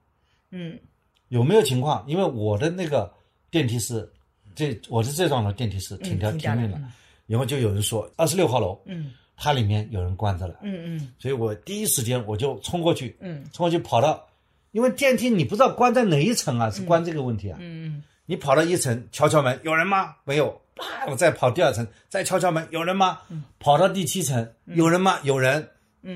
[0.50, 0.78] 嗯
[1.28, 2.04] 有没有情况？
[2.06, 3.12] 因为我的那个
[3.50, 4.08] 电梯是，
[4.54, 6.80] 这我的这幢楼电梯是停掉嗯停停运了
[7.26, 14.26] 然后就有人说二十六号楼，嗯它里面有人关着了，嗯嗯所以我第一时间我就冲过去，嗯冲过去跑到，
[14.72, 17.58] 因为电梯你不知道关在哪一层啊，是关这个问题啊。
[17.60, 20.16] 嗯嗯你跑到一层敲敲门，有人吗？
[20.24, 20.60] 没有。
[20.74, 23.20] 啪，我再跑第二层，再敲敲门，有人吗？
[23.60, 25.18] 跑到第七层，有人吗？
[25.22, 25.68] 有人。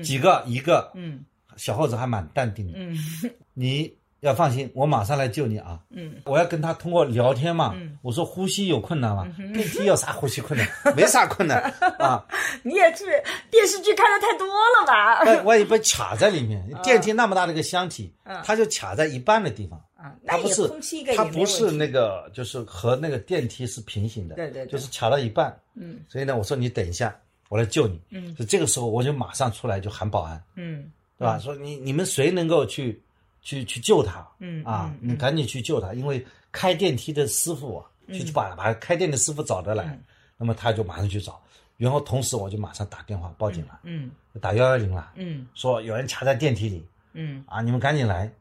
[0.03, 0.43] 几个？
[0.45, 0.91] 一个。
[0.93, 1.23] 嗯
[1.55, 2.73] 小伙子还蛮淡定的。
[2.75, 2.97] 嗯
[3.53, 5.79] 你要放心，我马上来救你啊！
[5.89, 7.73] 嗯我要跟他通过聊天嘛。
[7.75, 9.27] 嗯我说呼吸有困难吗？
[9.53, 10.67] 电梯有啥呼吸困难？
[10.95, 11.61] 没啥困难
[11.97, 12.23] 啊。
[12.63, 13.05] 你也是
[13.49, 15.23] 电视剧看的太多了吧？
[15.23, 19.79] 万万一被卡在里面， 电梯那么大的一个箱体，它就卡在一半的地方。
[19.95, 20.67] 啊，那不是
[21.15, 27.15] 它不是那个，就是和那个电梯是平行的，对对对就是卡到一半，嗯，所以呢，我说你等一下，
[27.49, 31.37] 我来救你，嗯，所以这个时候我就马上出来就喊保安，嗯对吧？
[31.37, 32.99] 说你你们谁能够去
[33.41, 40.03] 去去救他，嗯啊，你赶紧去救他，因为开电梯的师傅啊，去去把把开电的师傅找得来，嗯。
[40.37, 41.39] 那么他就马上去找，
[41.77, 45.45] 然后同时我就马上打电话报警了，嗯打幺幺零了，嗯。
[45.53, 47.43] 说有人卡在电梯里，嗯。
[47.47, 48.31] 啊，你们赶紧来。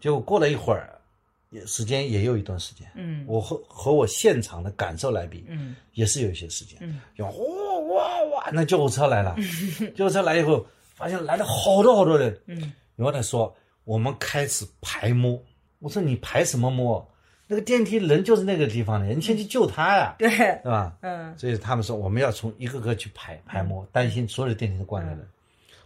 [0.00, 0.98] 结果过了一会儿，
[1.50, 3.24] 也时间也有一段时间，嗯。
[3.28, 6.76] 我和和我现场的感受来比，嗯也是有一些时间。
[6.82, 9.36] 嗯，哇哇哇，那救护车来了，
[9.94, 12.36] 救护车来以后，发现来了好多好多人。
[12.46, 15.42] 嗯，然后他说我们开始排摸，
[15.78, 17.06] 我说你排什么摸？
[17.46, 20.96] 那个电梯人就是那个地方的，你先去救他呀，对，对吧？
[21.02, 21.36] 嗯。
[21.36, 25.28] 所以他们说我们要从一个个去排排摸，担心所有的电梯都关着人。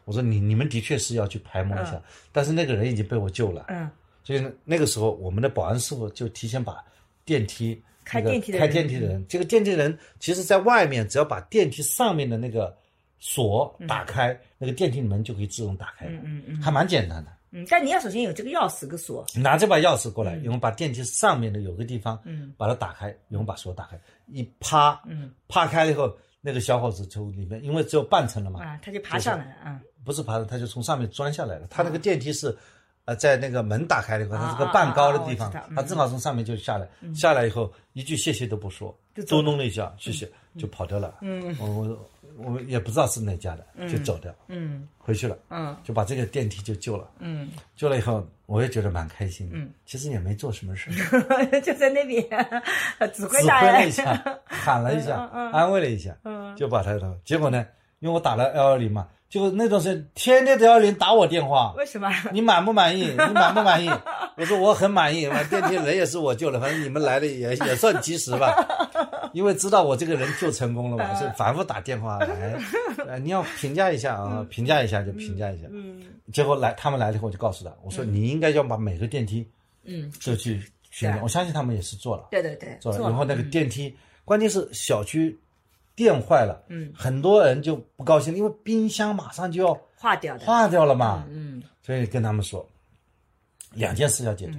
[0.04, 3.66] 我说你你们的确是要去排摸一下，但是那个人已经被我救了。
[3.68, 3.90] 嗯。
[4.22, 6.84] 所以，那个时候我们的保安师傅就提前把
[7.24, 8.70] 电梯开开电梯的人。
[8.70, 12.76] 电梯的人，这个电梯人其实在外面，只要把电梯上面的那个
[13.18, 16.62] 锁打开，那个电梯门就可以自动打开了，嗯嗯。
[16.62, 17.32] 还蛮简单的。
[17.50, 31.66] 嗯，但你要首先有这个钥匙跟锁，拿这把钥匙过来，然后把电梯上面的有个地方，嗯，把它打开，然后把锁打开，一趴，嗯，趴开了以后，那个小伙子从里面，因为只有半层了嘛，啊，他就爬上来了啊，不是爬的，他就从上面钻下来了。
[31.68, 32.56] 他那个电梯是，
[33.04, 41.18] 呃，在那个门打开了以后，啊它是个半高的地方他正好从上面就下来，下来以后一句谢谢都不说就，走嘟哝了一下，谢谢，就跑掉了。
[41.22, 41.98] 嗯，我
[42.38, 47.08] 我们也不知道是哪家的，就走掉，嗯回去了，嗯就把这个电梯就救了。
[47.18, 49.56] 嗯，救了以后，我也觉得蛮开心的。
[49.56, 50.90] 嗯，其实也没做什么事，
[51.62, 52.22] 就在那边
[53.12, 57.18] 指挥指挥了一下， 喊了一下，安慰了一下，嗯就把他的。
[57.24, 57.66] 结果呢，
[58.00, 62.08] 因为我打了幺幺零嘛，结果那段时间天天的幺幺零打我电话，为什么？
[62.32, 63.04] 你满不满意？
[63.06, 63.90] 你满不满意？
[64.36, 68.54] 我说我很满意，完电梯人也是我救的，反正你们来的也也算及时吧，
[69.34, 72.58] 因为知道我这个人就成功了嘛， 是反复打电话来，
[73.06, 75.66] 呃，你要评价一下啊， 评价一下就评价一下。
[75.70, 79.48] 嗯结果来他们来了以后，我就告诉他，我说你应该要把每个电梯
[79.84, 80.60] 嗯，就去
[81.22, 82.98] 我相信他们也是做了，对对对，做了。
[82.98, 85.34] 做然后那个电梯，关键是小区
[85.96, 92.68] 电坏了，嗯，很多人就不高兴，因为冰箱马上就要化掉的，化掉了嘛，嗯所以跟他们说，
[93.72, 94.58] 两件事要解决。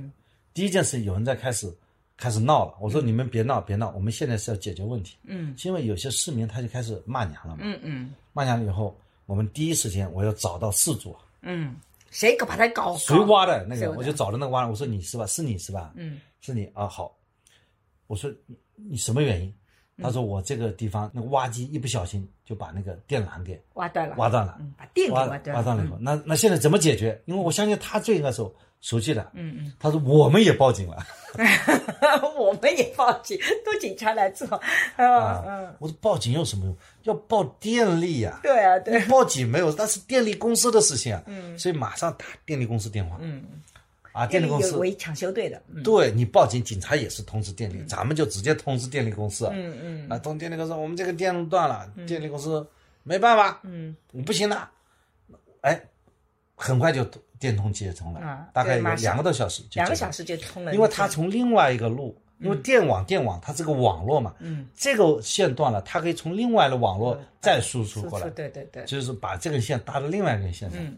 [0.55, 1.71] 第一件事，有人在开始
[2.19, 5.15] 开始闹了，我说你们别闹别闹，我们现在是要解决问题。
[5.23, 5.55] 嗯。
[5.63, 8.13] 因为有些市民他就开始骂娘了嘛，嗯嗯。
[8.33, 11.75] 骂娘了以后，我们第一时间我要找到事主，嗯，
[12.11, 15.25] 谁把他搞谁挖的那个，我就找了那个挖的，我说你是吧？
[15.27, 15.93] 是你是吧？
[15.95, 16.19] 嗯。
[16.41, 17.15] 是你啊，好。
[18.07, 19.53] 我说你你什么原因？
[20.01, 25.53] 他说我这个地方那个挖机一不小心就把那个电缆给挖断了，挖断了，嗯，把电给挖断了。
[25.55, 27.21] 挖断了以后，那那现在怎么解决？
[27.25, 29.29] 因为我相信他最应该熟熟悉的。
[29.33, 29.73] 嗯嗯。
[29.79, 30.97] 他说我们也报警了
[32.37, 34.47] 我们也报警，都警察来做，
[34.97, 35.75] 嗯啊嗯，。
[35.79, 36.75] 我说报警有什么用？
[37.03, 41.21] 要报电力呀、对啊对，报警没有，那是电力公司的事情啊。
[41.27, 43.17] 嗯，所以马上打电力公司电话。
[43.21, 43.43] 嗯，
[44.11, 49.47] 啊，电力公司有为抢修队的，嗯对你报警，警察也是通知电力，咱们就直接通知电力公司。
[49.53, 52.65] 嗯嗯啊，通电力公司，我们这个电路断了，电力公司
[53.03, 54.67] 没办法，嗯你不行的，
[55.61, 55.79] 哎，
[56.55, 57.05] 很快就
[57.39, 64.67] 电通接通了，啊大概有两个多小时就两个小时就通了，因为它从另外一个路，因为电网电网它是个网络嘛，嗯。
[64.75, 70.97] 这个线断了，它可以从另外的网络再输出过来，对对对，就是把这根线搭到另外一根线上，嗯。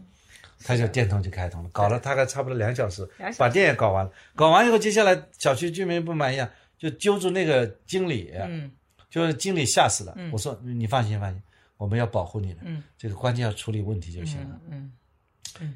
[0.64, 8.70] 它就电通就开通了，搞了大概差不多两小时小时，把电也搞完了，搞完以后，接下来小区居民不满意啊，就揪住那个经理，嗯。
[9.10, 11.42] 就是经理吓死了，我说你放心放心，
[11.76, 12.82] 我们要保护你的，嗯。
[12.96, 14.58] 这个关键要处理问题就行了。
[14.70, 14.90] 嗯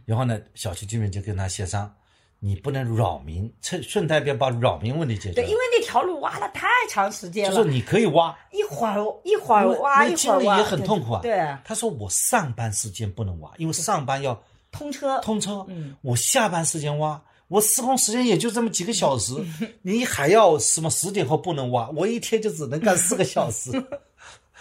[0.05, 1.93] 然后呢，小区居民就跟他协商，
[2.39, 11.21] 你不能扰民，趁顺带便把扰民问题解决对，因为那条路挖了太长时间了，就是你可以挖，一会儿一会儿挖那一会儿挖，经理也很痛苦啊。
[11.23, 15.65] 对，对他说我上班时间不能挖，因为上班要通车，通车。
[15.69, 19.33] 嗯，我下班时间挖，我施工时间也就这么几个小时，
[19.83, 21.89] 你还要什么十点后不能挖？
[21.91, 23.71] 我一天就只能干四个小时。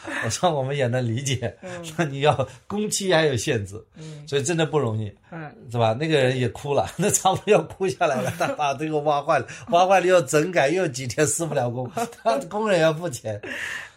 [0.26, 1.56] 我说我们也能理解，
[1.98, 3.76] 那你要工期还有限制，
[4.28, 5.96] 所以真的不容易，嗯是吧？
[6.00, 8.32] 那个人也哭了， 那差不多要哭下来了。
[8.40, 11.90] 他把这个挖坏了，挖坏了又整改，又几天施不了工，
[12.24, 13.40] 他工人要付钱。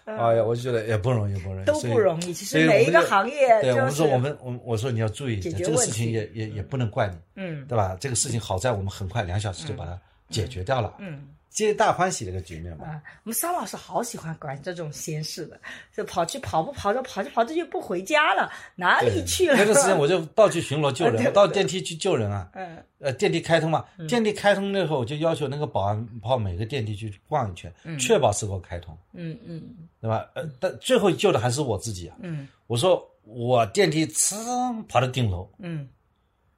[0.05, 2.33] 哎呀，我就觉得也不容易，不容易，都不容易。
[2.33, 7.95] 其实每一个行业，对，我们就是说我们我们我说你要注意一下，这个事情也也也不能怪你，嗯对吧？
[8.01, 12.87] 这个事情好在我们很快两小时就把它解决掉了，嗯皆大欢喜的一个局面嘛。
[12.87, 15.61] 啊，我们桑老师好喜欢管这种闲事的，
[15.93, 19.57] 就跑去跑步跑着跑着跑着就不回家了，哪里去了？
[19.57, 22.49] 那个时间我就到处巡逻救人，对我到电梯去救人啊。
[22.55, 22.81] 嗯。
[23.01, 29.61] 呃，电梯开通嘛，电梯开通那会儿我就要求那个保安跑每个电梯去逛一圈，确保是否开通，嗯嗯。
[30.01, 30.31] 对吧？
[30.35, 32.15] 呃，但最后救的还是我自己啊。
[32.21, 32.47] 嗯。
[32.69, 35.89] 我说我电梯呲跑到顶楼，嗯。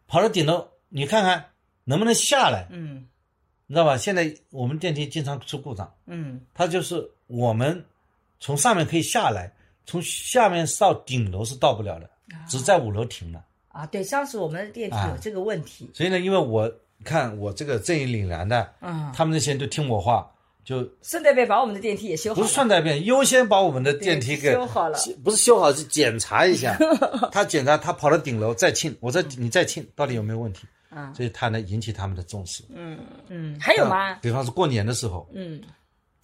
[0.06, 1.42] 跑到顶楼，你看看
[1.84, 3.06] 能不能下来，嗯
[3.70, 3.96] 你知道吧？
[3.96, 5.88] 现在我们电梯经常出故障。
[6.08, 7.84] 嗯它就是我们
[8.40, 9.52] 从上面可以下来，
[9.86, 12.10] 从下面到顶楼是到不了的，
[12.48, 13.44] 只在五楼停了。
[13.68, 16.68] 啊，对，上次我们的电梯有这个问题，所以呢，因为我
[17.04, 20.28] 看我这个正义凛然的，嗯，他们那些人都听我话，
[20.64, 26.76] 就顺带便把我们的电梯也修好了，不是顺带便，优先把我们的电梯给修好了，不是修好，是检查一下。
[27.30, 30.62] 他检查，他跑到顶楼再清，我说你再清，到底有没有问题？
[30.64, 30.68] 嗯
[31.14, 32.64] 所以他呢引起他们的重视。
[32.74, 32.98] 嗯。
[33.28, 34.14] 嗯，还有吗？
[34.22, 35.60] 比方说过年的时候，嗯。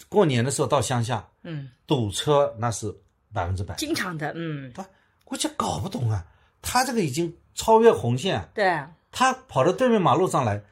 [0.09, 2.95] 过年的时候到乡下嗯，堵车，那是
[3.33, 3.75] 百分之百。
[3.77, 4.87] 经常的，嗯，他，
[5.25, 6.25] 我就搞不懂啊，
[6.61, 10.63] 他这个已经超越红线啊，对啊，他跑到对面马路上来，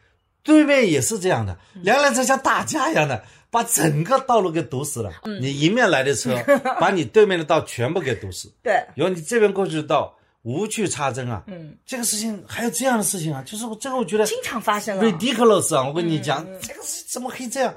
[0.42, 1.83] 对面也是这样的，嗯。
[1.83, 5.11] 两辆车像打架一样的，把整个道路给堵死了。
[5.24, 5.40] 嗯。
[5.40, 6.37] 你迎面来的车，
[6.78, 11.42] 把你对面的道全部给堵死，对，然后你这边过去的道无去插针啊。
[11.48, 15.87] 嗯，这个事情还有这样的事情啊，就是我这个我觉得经常发生啊，ridiculous 啊！
[15.87, 17.74] 我跟你讲，嗯这个是怎么可以这样？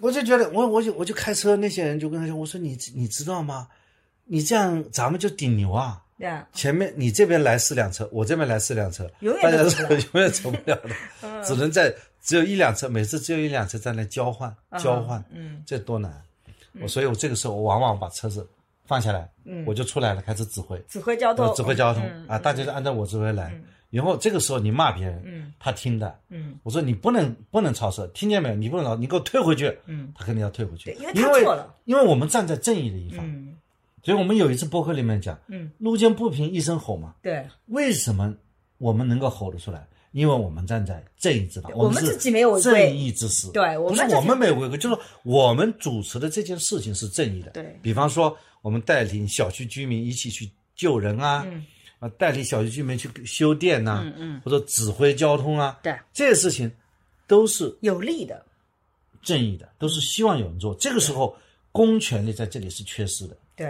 [0.00, 3.68] 我就觉得，我我就我就开车，那些人就跟他说，我说你你知道吗？
[4.24, 6.00] 你这样咱们就顶牛啊！
[6.18, 9.58] 对啊，前面你这边来四辆车，我这边来四辆车，永远大家
[10.12, 10.90] 永远走不了的，
[11.44, 16.12] 只能在只有一辆车，每次只有一辆车在那交换交换，嗯这多难！
[16.80, 18.46] 我所以，我这个时候我往往把车子
[18.90, 19.62] 放下来，嗯。
[19.64, 22.26] 我就出来了，开始指挥，指挥交通，指挥交通嗯。
[22.26, 23.56] 啊，大家就按照我指挥来。
[23.88, 25.52] 然后这个时候你骂别人，嗯。
[25.60, 26.58] 他听的，嗯。
[26.64, 28.54] 我说你不能不能超车，听见没有？
[28.56, 30.12] 你不能超，你给我退回去，嗯。
[30.16, 30.92] 他肯定要退回去。
[30.92, 33.56] 对，因为因他错了，因为我们站在正义的一方，嗯。
[34.02, 38.34] 所以我们有一次播客里面讲，嗯，路见不平一声吼嘛，对，为什么
[38.78, 39.86] 我们能够吼得出来？
[40.12, 42.72] 因为我们站在正义之方，我们自己没有违规。
[42.72, 43.50] 正义之师。
[43.52, 47.50] 对我不是我们没有违规，就是我们主持的这件事情是正义的。
[47.52, 47.78] 对。
[47.82, 51.64] 比方说，我们带领小区居民一起去救人啊，嗯。
[52.00, 56.72] 啊，带领小区居民去修电呐、嗯嗯，或者指挥交通啊，对，这些事情
[57.26, 58.42] 都是有利的，
[59.22, 60.74] 正义的，都是希望有人做。
[60.76, 61.36] 这个时候，
[61.70, 63.36] 公权力在这里是缺失的。
[63.54, 63.66] 对，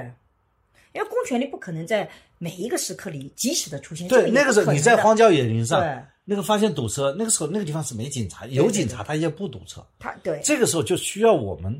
[0.92, 2.09] 因为公权力不可能在
[2.42, 9.87] 每一个时刻里及时的出现，对，那个时候你在荒郊野岭上对，那个发现堵车，那个时候那个地方是没警察，有警察他也不堵车。
[9.98, 11.79] 他对，这个时候就需要我们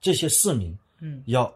[0.00, 1.52] 这些市民，嗯，要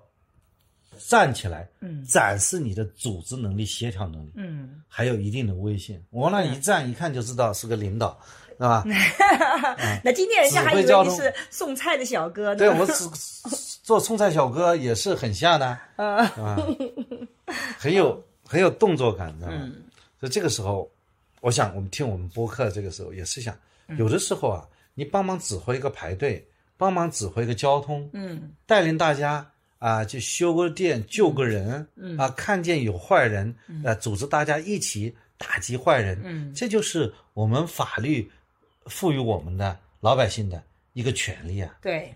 [0.99, 2.05] 站起来，嗯。
[2.05, 6.03] 展示你的组织能力、协调能力，嗯，还有一定的威信。
[6.11, 8.19] 往那一站，一看就知道是个领导，
[8.59, 8.85] 是吧？
[10.03, 13.09] 那今天人家还以为你是送菜的小哥呢，对我是
[13.85, 16.17] 做送菜小哥也是很像的，嗯。
[16.17, 16.59] 啊，
[17.79, 19.59] 很有很有动作感，知道吗？
[19.63, 19.85] 嗯。
[20.19, 20.91] 所以这个时候，
[21.41, 23.97] 我想我们听我们播客，这个时候也是想，嗯。
[23.97, 26.45] 有的时候啊，你帮忙指挥一个排队，
[26.77, 28.51] 帮忙指挥一个交通，嗯。
[28.67, 32.19] 带领大家啊去修个电、救个人，嗯。
[32.19, 36.53] 啊看见有坏人，啊组织大家一起打击坏人，嗯。
[36.53, 38.29] 这就是我们法律
[38.87, 40.61] 赋予我们的老百姓的
[40.93, 42.13] 一个权利啊，对，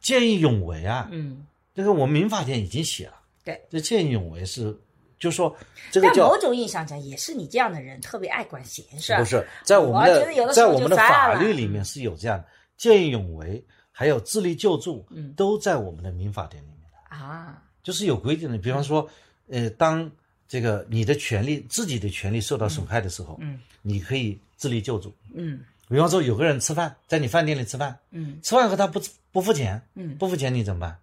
[0.00, 4.76] 见义勇为啊，嗯，这个我们民法典已经写了，对，这见义勇为是，
[5.22, 5.56] 就说
[5.92, 9.14] 这个叫某种意义上讲，也是你这样的人特别爱管闲事。
[9.16, 12.44] 不是在我们的在我们的法律里面是有这样的
[12.76, 17.62] 见义勇为，还有自力救助，嗯都在我们的民法典里面的，啊？
[17.84, 18.58] 就是有规定的。
[18.58, 19.08] 比方说，
[19.48, 20.10] 呃，当
[20.48, 25.14] 这个你的权利自己的权利受到损害的时候，嗯你可以自力救助。
[25.32, 30.98] 嗯比方说，有个人吃饭，在你饭店里吃饭，嗯吃完以后他不不付钱，嗯，不付钱你怎么办？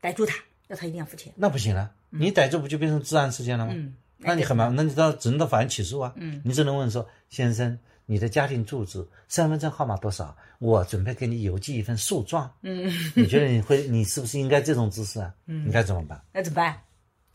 [0.00, 0.34] 逮住他，
[0.66, 1.32] 要他一定要付钱。
[1.36, 3.72] 那不行了，你逮住不就变成治安事件了吗？
[3.74, 6.12] 嗯，那你很麻烦，那你到只能到法院起诉啊。
[6.16, 10.36] 嗯，你只能问说，先生，你的家庭住址、身份证号码多少？
[10.58, 12.52] 我准备给你邮寄一份诉状。
[12.62, 15.34] 嗯， 你觉得你会，你是不是应该这种姿势啊？
[15.46, 16.82] 嗯，你该怎么办那怎么办？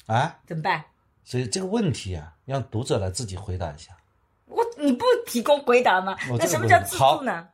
[0.05, 0.37] 啊？
[0.45, 0.83] 怎么办？
[1.23, 3.97] 所以这个问题啊，让读者来自己回答一下。
[4.45, 6.15] 我你不提供回答吗？
[6.37, 7.47] 那什么叫自助呢？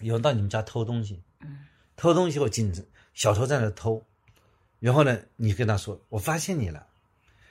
[0.00, 1.58] 有人到你们家偷东西，嗯
[1.96, 4.00] 偷东西后禁止小偷在那偷，
[4.80, 6.86] 然后呢，你跟他说，我发现你了，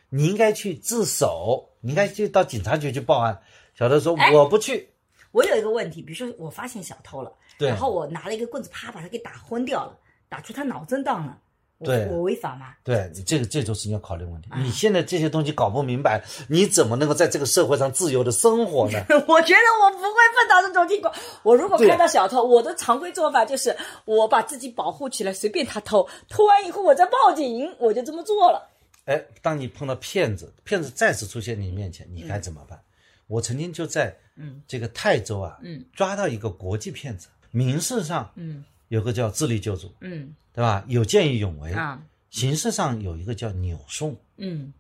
[0.09, 3.41] 你应该去自首，你应该去到警察局去报案。
[3.75, 4.89] 小偷说哎我不去，
[5.31, 9.97] 我有一个问题，比如说我发现小偷了，然后我拿了一个棍子，啪把他给打昏掉了，
[10.29, 11.46] 打出他脑震荡了，我
[11.83, 12.73] 对我违法吗？
[12.83, 14.49] 对，这个这就是你要考虑的问题。
[14.49, 18.99] 啊你现在这些东西搞不明白，你怎么能够在这个社会上自由的生活呢？
[19.27, 21.13] 我觉得我不会碰到这种情况。
[21.43, 28.69] 我如果对看到小偷，我的常规做法就是我把自己保护起来，随便他偷，偷完以后我再报警，我就这么做了。
[29.05, 32.79] 哎，当你碰到骗子，骗子再次出现你面前，你该怎么办？
[33.27, 40.35] 我曾经就在嗯这个泰州啊，嗯抓到一个国际骗子，民事上嗯有个叫自力救助，嗯。
[40.53, 40.83] 对吧？
[40.87, 42.01] 有见义勇为，啊。
[42.29, 44.19] 形式上有一个叫扭送。
[44.37, 44.73] 嗯。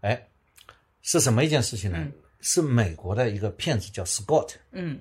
[0.00, 0.28] 哎，
[1.02, 1.98] 是什么一件事情呢？
[2.00, 2.12] 嗯。
[2.40, 5.00] 是美国的一个骗子叫 Scott，嗯。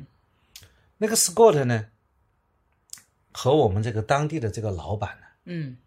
[0.98, 1.86] 那个 Scott 呢，
[3.32, 5.78] 和我们这个当地的这个老板呢，嗯。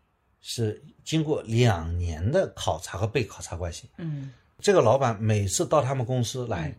[0.40, 3.88] 是经过两年的考察和被考察关系。
[3.96, 4.32] 嗯。
[4.60, 6.76] 这个老板每次到他们公司来，嗯。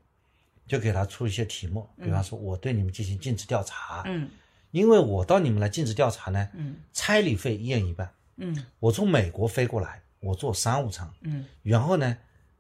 [0.68, 4.30] 就给他出一些题目，比方说我对你们进行尽职调查，嗯
[4.72, 6.76] 因为我到你们来尽职调查呢，嗯。
[6.94, 8.10] 差旅费一人一半。
[8.36, 8.66] 嗯。
[8.80, 11.46] 我从美国飞过来，我坐商务舱，嗯。
[11.64, 12.18] 然后呢，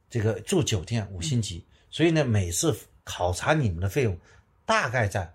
[0.09, 4.17] 这个住酒店五星级，所以呢，每次考察你们的费用
[4.65, 5.31] 大概在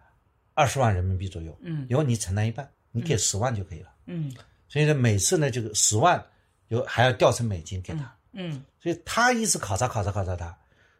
[0.54, 1.86] 二十万人民币左右，嗯。
[1.88, 3.90] 然后你承担一半，你给十万就可以了。
[4.06, 4.32] 嗯。
[4.68, 6.24] 所以呢，每次呢，这个十万
[6.68, 8.64] 有还要调成美金给他，嗯。
[8.80, 10.56] 所以他一直考察考察考察他，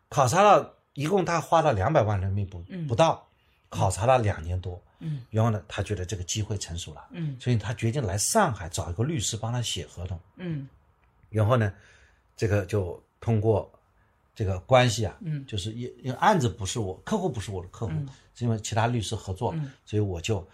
[0.08, 3.26] 考察了一共他花了两百万人民币不不到，
[3.72, 7.34] 考察了两年多，嗯，然后呢，他觉得这个机会成熟了，嗯。
[7.40, 10.68] 所以他决定来上海找一个律师帮他写合同，嗯。
[11.30, 11.72] 然后呢，
[12.36, 13.72] 这个就通过
[14.34, 15.42] 这个关系啊，嗯。
[15.46, 17.92] 就是因因为案子不是我客户不是我的客户，
[18.34, 19.72] 是因为其他律师合作，嗯。
[19.86, 20.46] 所以我就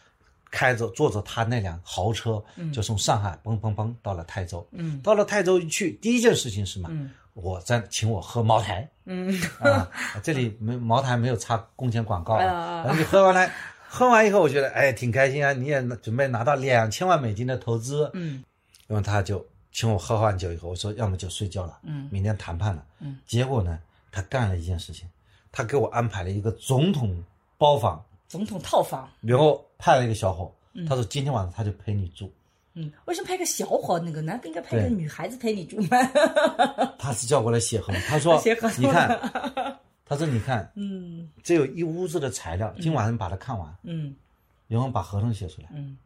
[0.48, 2.72] 开着坐着他那辆豪车，嗯。
[2.72, 4.64] 就从上海嘣嘣嘣到了泰州。
[4.70, 5.02] 嗯。
[5.02, 6.88] 到了泰州一去，第一件事情是嘛？
[6.92, 8.88] 嗯我在请我喝茅台。
[9.04, 9.32] 嗯。
[9.60, 9.88] 啊，
[10.22, 13.50] 这里没茅台没有插工钱广告啊，啊然后你喝完了，
[13.88, 18.42] 喝完以后我觉得哎挺开心啊，你也准备拿到两千万美金的投资，嗯。
[18.86, 22.08] 然后他就请我喝完酒以后，我说要么就睡觉了，嗯。
[22.10, 23.78] 明天谈判了，嗯，结果呢，
[24.10, 25.08] 他干了一件事情，
[25.52, 27.22] 他给我安排了一个总统
[27.56, 29.08] 包房，总统套房。
[29.20, 30.52] 然后派了一个小伙，
[30.88, 32.32] 他说今天晚上他就陪你住，
[32.78, 33.98] 嗯，为什么拍个小伙？
[33.98, 35.98] 那个男的应该拍个女孩子陪你住吗？
[36.98, 38.40] 他是叫过来写合同， 他说
[38.78, 41.28] 你看，他说你看，嗯。
[41.42, 44.14] 这有一屋子的材料，今晚上把它看完，嗯。
[44.68, 45.68] 然后把合同写出来。
[45.74, 45.96] 嗯，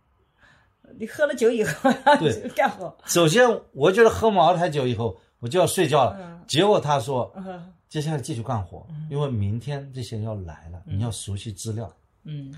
[0.98, 2.48] 你喝了酒以后 对。
[2.56, 2.96] 干活。
[3.04, 7.72] 首先，我觉得喝茅台酒以后我就要睡觉了，结果他说嗯。
[7.88, 11.92] 接下来继续干活，因为明天这些人要来了，你要熟悉资料。
[12.24, 12.54] 嗯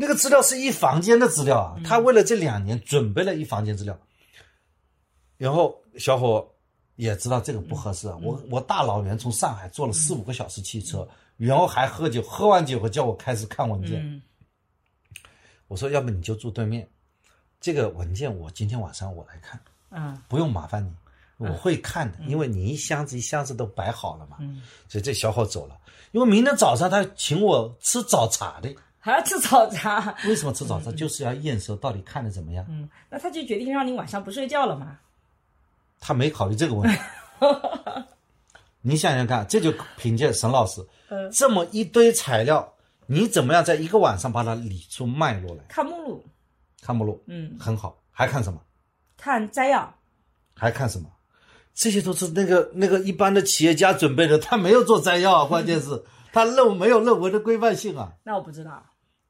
[0.00, 3.98] 那个资料是一房间的资料啊，他为了这两年准备了一房间资料，
[5.36, 6.48] 然后小伙
[6.94, 11.06] 也知道这个不合适啊，我我大老远从上海坐了四五个小时汽车，
[11.36, 14.22] 然后还喝酒，喝完酒后叫我开始看文件，嗯。
[15.66, 16.88] 我说要不你就住对面，
[17.60, 20.16] 这个文件我今天晚上我来看，嗯。
[20.28, 20.92] 不用麻烦你。
[21.38, 25.76] 我会看的，因为你一箱子一箱子都摆好了嘛，嗯，所以这小伙走了。
[26.12, 28.74] 因为明天早上他请我吃早茶的，
[29.08, 30.14] 还要吃早茶。
[30.26, 30.92] 为什么吃早茶？
[30.92, 32.64] 就是要验收到底看的怎么样。
[32.68, 34.98] 嗯，那他就决定让你晚上不睡觉了嘛？
[35.98, 36.98] 他没考虑这个问题。
[38.82, 42.74] 你想想看，这就凭借沈老师嗯这么一堆材料，
[43.06, 45.64] 你怎么样在一个晚上把它理出脉络来？
[45.68, 46.24] 看目录，
[46.82, 48.60] 看目录，嗯，很好，还看什么？
[49.16, 49.94] 看摘要。
[50.54, 51.08] 还看什么？
[51.74, 58.12] 这些都是那个那个一般的企业家准备的，他没有做摘要啊，关键是 他论没有论文的规范性啊。
[58.24, 58.84] 那我不知道。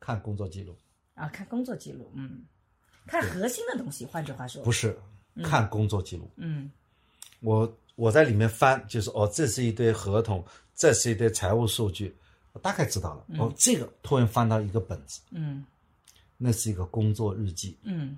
[0.09, 0.75] 看工作记录，
[1.15, 2.43] 啊，看工作记录，嗯，
[3.07, 4.07] 看核心的东西。
[4.07, 4.99] 换句话说，不是
[5.45, 6.31] 看工作记录。
[6.37, 6.71] 嗯。
[7.41, 10.43] 我我在里面翻，就是哦，这是一堆合同，
[10.75, 12.17] 这是一堆财务数据，
[12.55, 13.25] 我大概知道了。
[13.39, 15.63] 哦，这个突然翻到一个本子，嗯。
[16.39, 18.17] 那是一个工作日记，嗯，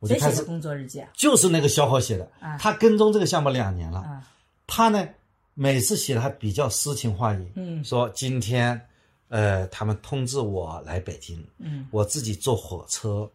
[0.00, 1.08] 我就开始工作日记啊？
[1.14, 2.58] 就是那个小伙写的，啊。
[2.58, 4.28] 他跟踪这个项目两年了，啊。
[4.66, 5.08] 他呢
[5.54, 7.82] 每次写的还比较诗情画意，嗯。
[7.82, 8.86] 说今天
[9.28, 11.86] 呃他们通知我来北京，嗯。
[11.90, 13.30] 我自己坐火车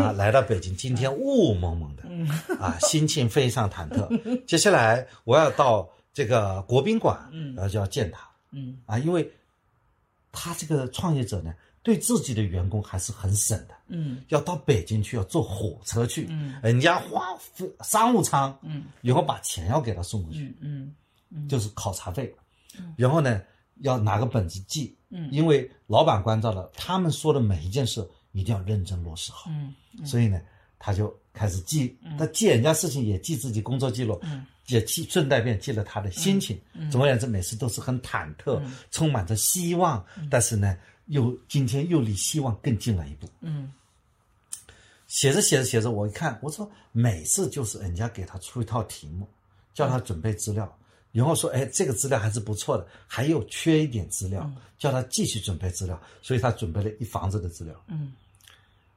[0.00, 2.28] 啊来到北京， 今天雾蒙蒙的，嗯。
[2.58, 4.08] 啊心情非常忐忑。
[4.46, 7.54] 接下来我要到这个国宾馆，嗯。
[7.54, 8.28] 然后就要见他。
[8.50, 8.78] 嗯。
[8.86, 9.30] 啊，因为
[10.32, 13.74] 他这个创业者呢对自己的员工还是很省的。
[13.88, 14.22] 嗯。
[14.28, 16.54] 要到北京去，要坐火车去，嗯。
[16.62, 17.38] 人家花
[17.82, 18.84] 商务舱，嗯。
[19.02, 20.94] 以后把钱要给他送过去，嗯
[21.30, 22.34] 嗯就是考察费，
[22.96, 23.40] 然后呢
[23.80, 25.28] 要拿个本子记，嗯。
[25.30, 30.40] 因为老板关照了，他们说的每一件事一定要认真落实好，嗯所以呢
[30.78, 34.46] 他就开始记，他记人家事情也记自己工作记录，嗯。
[34.68, 36.56] 也记顺带便记了他的心情，
[36.92, 38.62] 总而言之每次都是很忐忑，
[38.92, 40.76] 充满着希望，但是呢
[41.06, 43.72] 又今天又离希望更近了一步，嗯。
[45.08, 49.26] 写着写着写着，我一看，我说每次就是人家给他出一套题目，
[49.74, 50.72] 叫他准备资料，
[51.12, 54.48] 然后说，哎，这个资料还是不错的，还有缺一点资料，
[54.78, 57.74] 叫他继续准备资料，所以他准备了一房子的资料。
[57.88, 58.12] 嗯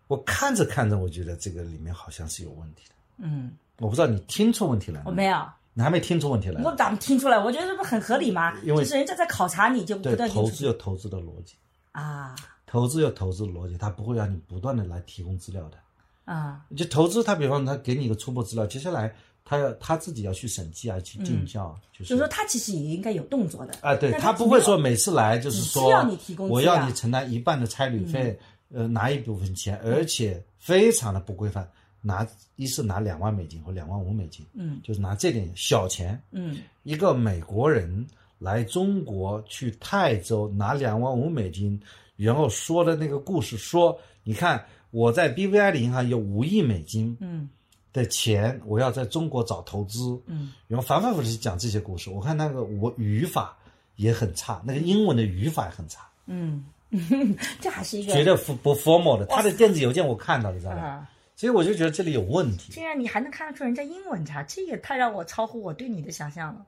[0.07, 2.95] 我看着看着，我觉得这个里面好像是有问题的。
[3.17, 5.43] 嗯，我不知道你听出问题来了，我没有，
[5.73, 7.39] 你还没听出问题来我咋没听出来？
[7.39, 8.53] 我觉得这不很合理吗？
[8.63, 11.55] 因为就是人家在考察你，就不对，断投资有投资的逻辑，
[11.93, 12.35] 啊
[12.67, 15.77] 投资有投资的逻辑，他不会让你不断的来提供资料的。
[16.25, 19.15] 啊就投资，他比方他给你一个初步资料，接下来
[19.45, 28.37] 他要他自己要去审计啊，去进教，就是就说他其实也应该有动作的啊，对但他不会说每次来就是说需要你提供我要你承担一半的差旅费，
[28.73, 31.67] 呃，拿一部分钱，而且非常的不规范，
[32.01, 32.25] 拿
[32.55, 34.79] 一是拿两万美金或两万五美金，嗯。
[34.83, 36.57] 就是拿这点小钱，嗯。
[36.83, 38.05] 一个美国人
[38.39, 41.79] 来中国去泰州拿两万五美金，
[42.15, 47.49] 然后说的那个故事说，你看我在 BVI 的银行有五亿美金嗯
[47.93, 52.09] 的钱，我要在中国找投资，嗯然后反反复复地讲这些故事。
[52.09, 53.55] 我看那个我语法
[53.95, 56.65] 也很差，那个英文的语法也很差，嗯，
[57.61, 59.25] 这还是一个觉得不不 formal 的。
[59.27, 60.81] 他的电子邮件我看到了，知道吧？
[60.81, 62.73] 啊，所以我就觉得这里有问题。
[62.73, 66.65] 竟然你还能看得出人家英文差，这也太让我超乎我对你的想象了。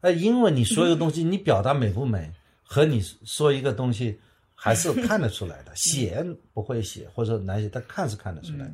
[0.00, 2.30] 呃，英文你说一个东西，你表达美不美，
[2.62, 4.18] 和你说一个东西
[4.54, 5.72] 还是看得出来的。
[5.76, 8.72] 写不会写或者难写，但看是看得出来的。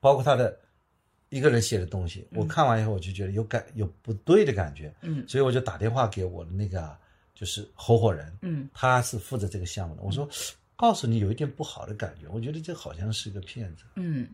[0.00, 0.58] 包括他的
[1.30, 6.94] 一个人写的东西，我看完以后我就觉得有感有不对的感觉，嗯所以我就打电话给我的那个
[7.34, 10.28] 就是合伙人，嗯他是负责这个项目的，我说
[10.76, 13.84] 告诉你有一点不好的感觉，我觉得这好像是个骗子。
[13.94, 14.28] 嗯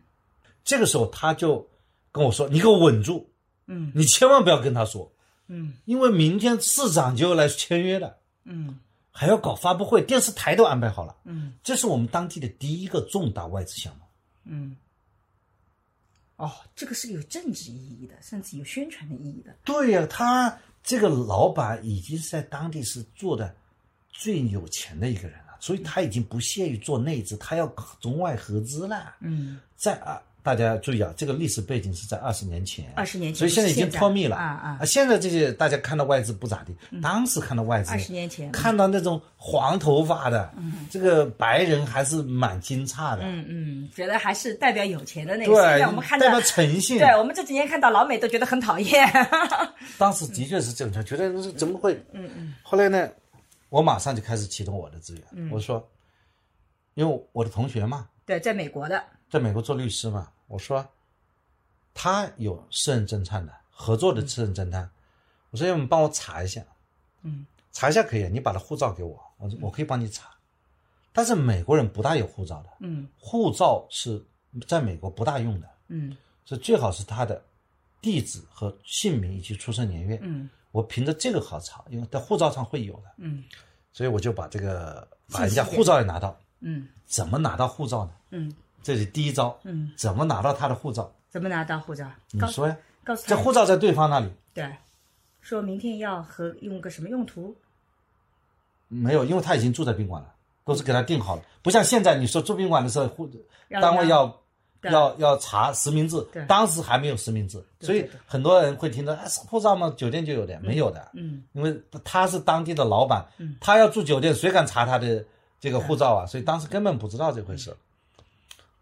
[0.63, 1.65] 这个时候他就
[2.11, 3.29] 跟我说：“你给我稳住，
[3.67, 5.09] 嗯你千万不要跟他说，
[5.47, 8.79] 嗯因为明天市长就要来签约了。”嗯
[9.11, 11.15] 还要搞发布会，电视台都安排好了。
[11.25, 14.01] 嗯这是我们当地的第一个重大外资项目。
[14.45, 14.75] 嗯。
[16.37, 19.55] 哦，这个是有政治意义的，甚至有宣传的意义的。
[19.63, 23.53] 对呀、他这个老板已经是在当地是做的
[24.09, 27.67] 最有钱的一个人了，所以他已经不屑于做内资，他要
[27.99, 29.15] 中外合资了。
[29.19, 40.49] 嗯，在啊，大家注意啊，这个历史背景是在二十年前，二十年前所以现在已经不是现在破灭了啊啊现在这些大家看到外资不咋地，当时看到外资，二十年前看到那种黄头发的，
[40.89, 43.23] 这个白人还是蛮惊诧的。
[43.25, 45.51] 嗯嗯，觉得还是代表有钱的那个。
[45.51, 49.05] 对现在我们看到代表诚信对我们这几年看到老美都觉得很讨厌。
[49.99, 51.93] 当时的确是这样，觉得是怎么会？
[52.13, 52.53] 嗯嗯。
[52.63, 53.09] 后来呢，
[53.67, 55.49] 我马上就开始启动我的资源。
[55.51, 55.85] 我说，
[56.93, 60.87] 因为我的同学嘛，对，在美国的，在美国做律师嘛，我说
[61.93, 64.89] 他有私人侦探的合作的私人侦探，
[65.51, 66.63] 我说要么帮我查一下，
[67.21, 70.29] 嗯，查一下可以，你把他护照给我，我我可以帮你查。
[71.11, 74.23] 但是美国人不大有护照的，嗯护照是
[74.67, 77.43] 在美国不大用的，嗯所以最好是他的
[77.99, 80.19] 地址和姓名以及出生年月。
[80.21, 83.43] 嗯我凭着这个好查，因为在护照上会有的，嗯
[83.91, 86.39] 所以我就把这个把人家护照也拿到。
[86.59, 88.11] 嗯怎么拿到护照呢？
[88.31, 88.53] 嗯
[88.83, 89.57] 这是第一招。
[89.63, 91.11] 嗯，怎么拿到他的护照？
[91.29, 92.09] 怎么拿到护照？
[92.31, 92.77] 你说呀？
[93.03, 94.69] 告诉他，这护照在对方那里对，
[95.41, 97.55] 说明天要和用个什么用途？
[98.89, 100.33] 没有，因为他已经住在宾馆了，
[100.65, 101.41] 都是给他订好了。
[101.61, 103.29] 不像现在你说住宾馆的时候，护
[103.69, 104.41] 单位要
[104.83, 113.25] 要要查实名制对，当时还没有实名制，所以很多人会听到，哎，护照吗，酒店就有的，没有的，嗯因为他是当地的老板，
[113.59, 115.23] 他要住酒店，谁敢查他的
[115.59, 117.75] 这个护照啊，所以当时根本不知道这回事。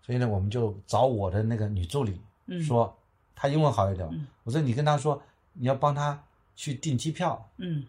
[0.06, 2.62] 所以呢，我们就找我的那个女助理嗯。
[2.62, 2.96] 说，
[3.34, 5.20] 她英文好一点，我说你跟她说
[5.54, 6.24] 你要帮她
[6.56, 7.84] 去订机票，嗯，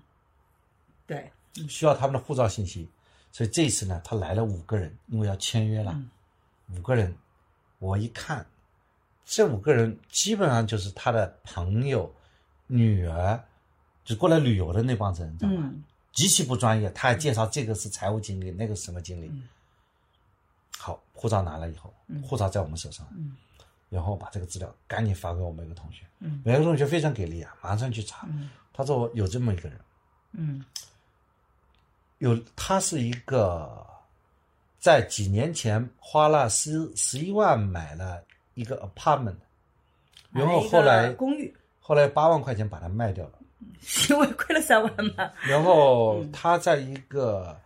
[1.07, 1.31] 对，
[1.69, 2.89] 需要他们的护照信息。
[3.31, 6.09] 所以这次呢，他来了五个人，因为要签约了，嗯。
[6.75, 7.15] 五个人，
[7.81, 8.47] 我一看，
[9.27, 12.11] 这五个人基本上就是他的朋友、
[12.67, 13.39] 女儿，
[14.07, 15.59] 就过来旅游的那帮子人，你知道吗？
[15.65, 15.85] 嗯。
[16.13, 19.31] 极其不专业，他还介绍这个是财务经理，那个是什么经理。
[21.17, 21.93] 护照拿了以后，
[22.23, 23.35] 护照在我们手上，嗯。
[23.89, 26.43] 然后把这个资料赶紧发给我们一个同学，嗯。
[26.45, 28.27] 每个同学非常给力啊，马上去查。
[28.29, 28.51] 嗯。
[28.73, 29.81] 他说有这么一个人，
[30.33, 30.65] 嗯。
[32.19, 33.85] 有他是一个
[34.79, 38.23] 在几年前花了十十一万买了
[38.55, 39.37] 一个 apartment，
[40.31, 43.39] 然后后来公寓，后来八万块钱把它卖掉了。
[44.09, 45.31] 因为亏了三万嘛。
[45.43, 47.59] 然后他在一个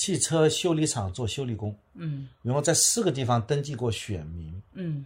[0.00, 2.26] 汽车修理厂做修理工，嗯。
[2.40, 5.04] 然后在四个地方登记过选民，嗯，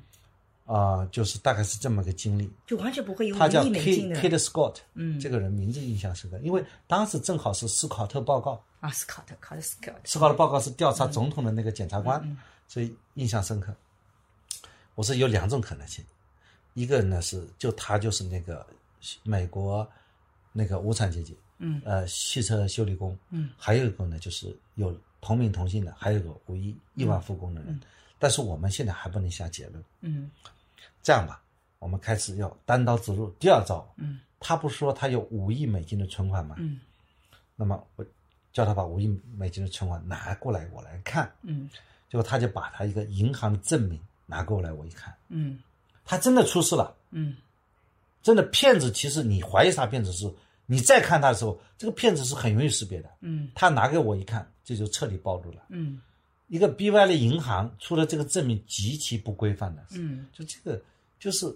[0.67, 2.49] 啊、就是大概是这么个经历。
[2.65, 4.15] 就完全不会有他叫 K 金的。
[4.15, 5.19] Kate Scott，嗯。
[5.19, 12.37] 这个人名字印象深刻，因为当时正好是斯考特报告，啊，斯考特，考特斯考特，斯考特报告是调查总统的那个检察官，
[12.69, 13.75] 所以印象深刻。
[14.95, 16.05] 我说有两种可能性，
[16.75, 18.65] 一个呢是就他就是那个
[19.25, 19.85] 美国
[20.53, 21.83] 那个无产阶级，嗯。
[21.85, 27.81] 呃，汽车修理工，嗯，还有一个呢就是有同名同姓的，还有一个无亿亿万富翁的人，
[28.19, 29.83] 但是我们现在还不能下结论。
[30.03, 30.31] 嗯。
[31.03, 31.43] 这样吧，
[31.79, 33.29] 我们开始要单刀直入。
[33.39, 36.57] 第二招，嗯，他不是说他有五亿美金的存款吗？
[36.59, 36.81] 嗯。
[37.57, 38.05] 那么我
[38.53, 39.07] 叫他把五亿
[39.37, 41.31] 美金的存款拿过来，我来看。
[41.43, 41.69] 嗯。
[42.11, 45.59] 结果他就把他一个银行的证明拿过来，我一看，嗯。
[46.05, 46.95] 他真的出事了。
[47.11, 47.37] 嗯。
[48.23, 50.33] 真的骗子，其实你怀疑他骗子是，
[50.67, 53.11] 你再看他的时候，这个骗子是很容易识别的。
[53.21, 55.63] 嗯他拿给我一看，这就彻底暴露了。
[55.69, 56.01] 嗯
[56.49, 60.81] 一个 BY 的银行出了这个证明极其不规范的，嗯就这个
[61.19, 61.55] 就是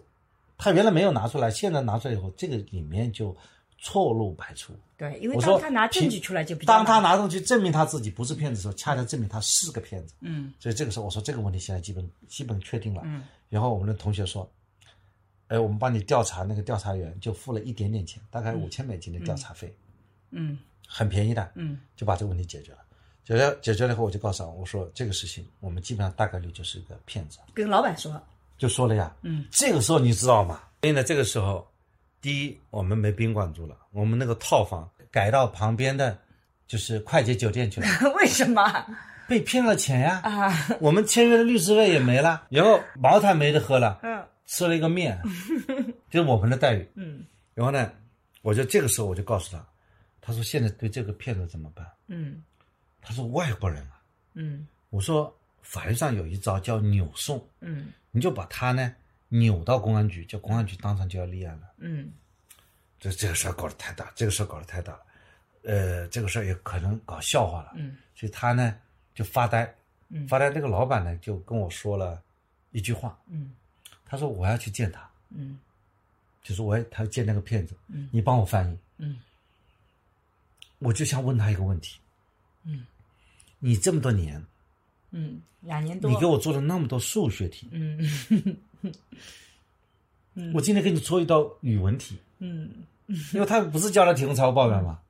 [0.56, 3.36] 他原来没有拿出来，现在拿出来以后，这个里面就
[3.78, 4.72] 错漏百出。
[4.96, 10.14] 对，因为当他拿证据出来就比较当他拿东西证明他自己不是骗子的时候，恰恰证明他是个骗子。
[10.20, 13.02] 嗯所以这个时候我说这个问题现在基本基本确定了。
[13.04, 14.50] 嗯然后我们的同学说，
[15.49, 19.74] 哎，我们帮你调查，那个调查员就付了一点点钱，大概五千美金的调查费，
[20.30, 22.78] 嗯很便宜的，嗯就把这个问题解决了。
[23.24, 28.18] 解决解决了以后，我就告诉他，我说这个事情我们基本上大概率就是一个骗子，跟老板说，
[28.57, 29.14] 就说了呀。
[29.22, 30.61] 嗯这个时候你知道吗？
[30.80, 31.66] 所以呢，这个时候，
[32.20, 36.18] 第一我们没宾馆住了，我们那个套房改到旁边的，
[36.66, 37.86] 就是快捷酒店去了，
[38.16, 38.62] 为什么
[39.26, 40.20] 被骗了钱呀。
[40.24, 40.51] 啊？
[40.80, 45.16] 我们签约的律师费也没了，然后茅台没得喝了，嗯吃了一个面，
[46.11, 46.88] 就是我们的待遇。
[46.94, 47.24] 嗯
[47.55, 47.92] 然后呢，
[48.42, 49.64] 我就这个时候我就告诉他，
[50.20, 51.86] 他说现在对这个骗子怎么办？
[52.09, 52.42] 嗯
[53.01, 54.03] 他说外国人啊，
[54.34, 58.94] 嗯我说法律上有一招叫扭送，嗯你就把他呢
[59.28, 61.68] 扭到公安局，叫公安局当场就要立案了。
[61.78, 62.11] 嗯
[62.99, 65.01] 这这个事儿搞得太大，这个事儿搞得太大了，
[65.64, 67.72] 呃，这个事儿也可能搞笑话了。
[67.76, 68.74] 嗯所以他呢
[69.14, 69.72] 就发呆，
[70.09, 70.51] 嗯发呆。
[70.51, 72.22] 这个老板呢就跟我说了
[72.70, 73.53] 一句话，嗯
[74.09, 75.59] 他说我要去见他，嗯
[76.42, 78.78] 就是我要他要见那个骗子，嗯你帮我翻译。
[78.96, 79.20] 嗯
[80.80, 81.98] 我就想问他一个问题，
[82.64, 82.86] 嗯
[83.59, 84.42] 你这么多年，
[85.11, 87.98] 嗯，两年多，你给我做了那么多数学题，嗯
[90.54, 92.70] 我今天给你出一道语文题，嗯
[93.32, 95.00] 因为他不是叫他提供财务报表吗？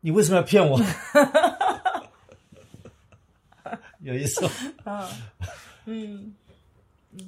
[0.00, 0.80] 你为什么要骗我？
[4.00, 4.44] 有意思。
[4.84, 5.08] 啊
[5.84, 6.34] 嗯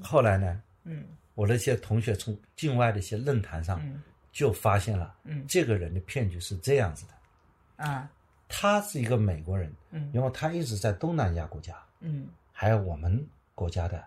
[0.02, 1.04] 后来呢，嗯。
[1.34, 4.02] 我的一些同学从境外的一些论坛上嗯。
[4.32, 5.44] 就发现了，嗯。
[5.48, 8.10] 这个人的骗局是这样子的：啊。
[8.48, 10.10] 他是一个美国人，嗯。
[10.12, 12.28] 因为他一直在东南亚国家，嗯。
[12.52, 13.24] 还有我们
[13.54, 14.04] 国家的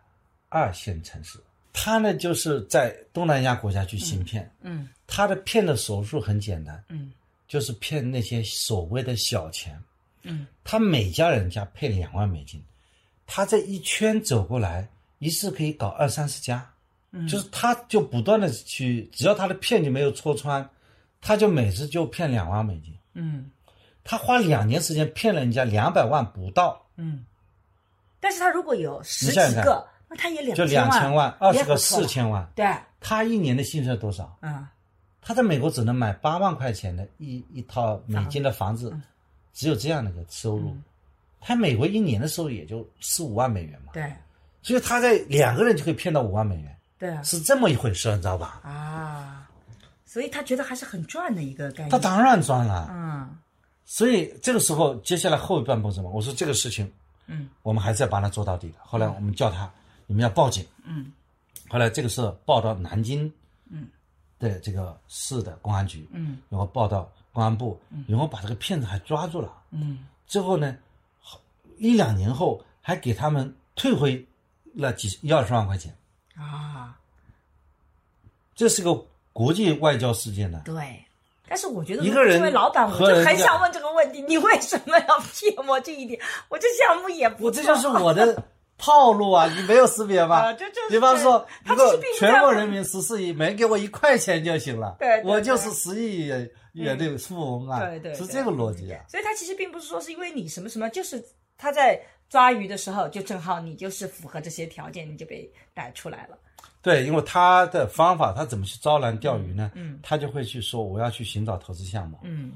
[0.50, 1.40] 二线城市。
[1.74, 4.88] 他呢，就是在东南亚国家去行骗，嗯。
[5.06, 7.12] 他的骗的手术很简单，嗯。
[7.48, 9.82] 就是骗那些所谓的小钱。
[10.24, 10.48] 嗯。
[10.64, 12.62] 他每家人家配两万美金，
[13.26, 14.88] 他这一圈走过来，
[15.20, 16.68] 一次可以搞二三十家，
[17.12, 17.28] 嗯。
[17.28, 20.68] 就是他就不断的去，只要他的骗局没有戳穿，
[21.22, 22.94] 他就每次就骗两万美金。
[23.14, 23.50] 嗯。
[24.04, 27.26] 他花两年时间骗了人家两百万不到，嗯，
[28.22, 32.50] 但是他如果有十几个，那他也两就两千万，二十个四千万。
[32.56, 32.66] 对，
[33.02, 34.38] 他一年的薪水多少？
[34.42, 34.66] 嗯。
[35.22, 38.98] 他在美国只能买八万块钱的一一套美金的房子，
[39.52, 40.74] 只有这样的一个收入。
[41.42, 44.10] 他美国一年的收入也就四五万美元嘛，对
[44.62, 47.24] 所以他在两个人就可以骗到五万美元，对啊。
[47.24, 48.60] 是这么一回事，你知道吧？
[48.64, 49.48] 啊，
[50.06, 51.90] 所以他觉得还是很赚的一个概念。
[51.90, 53.38] 他当然赚了，嗯。
[53.90, 56.10] 所以这个时候，接下来后半部什么？
[56.10, 56.92] 我说这个事情，
[57.28, 58.76] 嗯，我们还是要把它做到底的。
[58.84, 59.72] 后来我们叫他，
[60.08, 61.10] 你们要报警，嗯，
[61.70, 63.32] 后来这个事报到南京，
[63.70, 63.88] 嗯，
[64.40, 68.04] 的这个市的公安局，嗯，然后报到公安部，嗯。
[68.10, 70.76] 然后把这个骗子还抓住了，嗯，之后呢，
[71.22, 71.40] 好
[71.78, 74.28] 一两年后还给他们退回
[74.78, 75.94] 了几一二十万块钱，
[76.36, 76.98] 啊，
[78.56, 78.94] 这是个
[79.34, 80.62] 国际外交事件呢。
[80.64, 81.04] 对。
[81.50, 86.20] 但是我觉得，一个人作为老板，我就很想问这个问题：你为什么要 骗我这一点？
[86.50, 88.44] 我这项目也不我这就是我的
[88.78, 89.48] 套路啊！
[89.48, 90.36] 你没有识别吗？
[90.52, 99.02] 啊这就是比方说，他一个全国人民十四亿，每人给我一块钱就行了，对对对我就是十亿元元的富翁啊，对对对是这个逻辑啊。
[99.08, 101.24] 所以他其实并不是说是因为你什么什么，就是
[101.58, 101.98] 他在
[102.30, 106.38] 抓鱼的时候，就正好你就是符合这些条件，你就被逮出来了。
[106.82, 109.72] 对，因为他的方法，他怎么去招揽钓鱼呢？
[109.76, 112.54] 嗯他就会去说我要去寻找投资项目，嗯，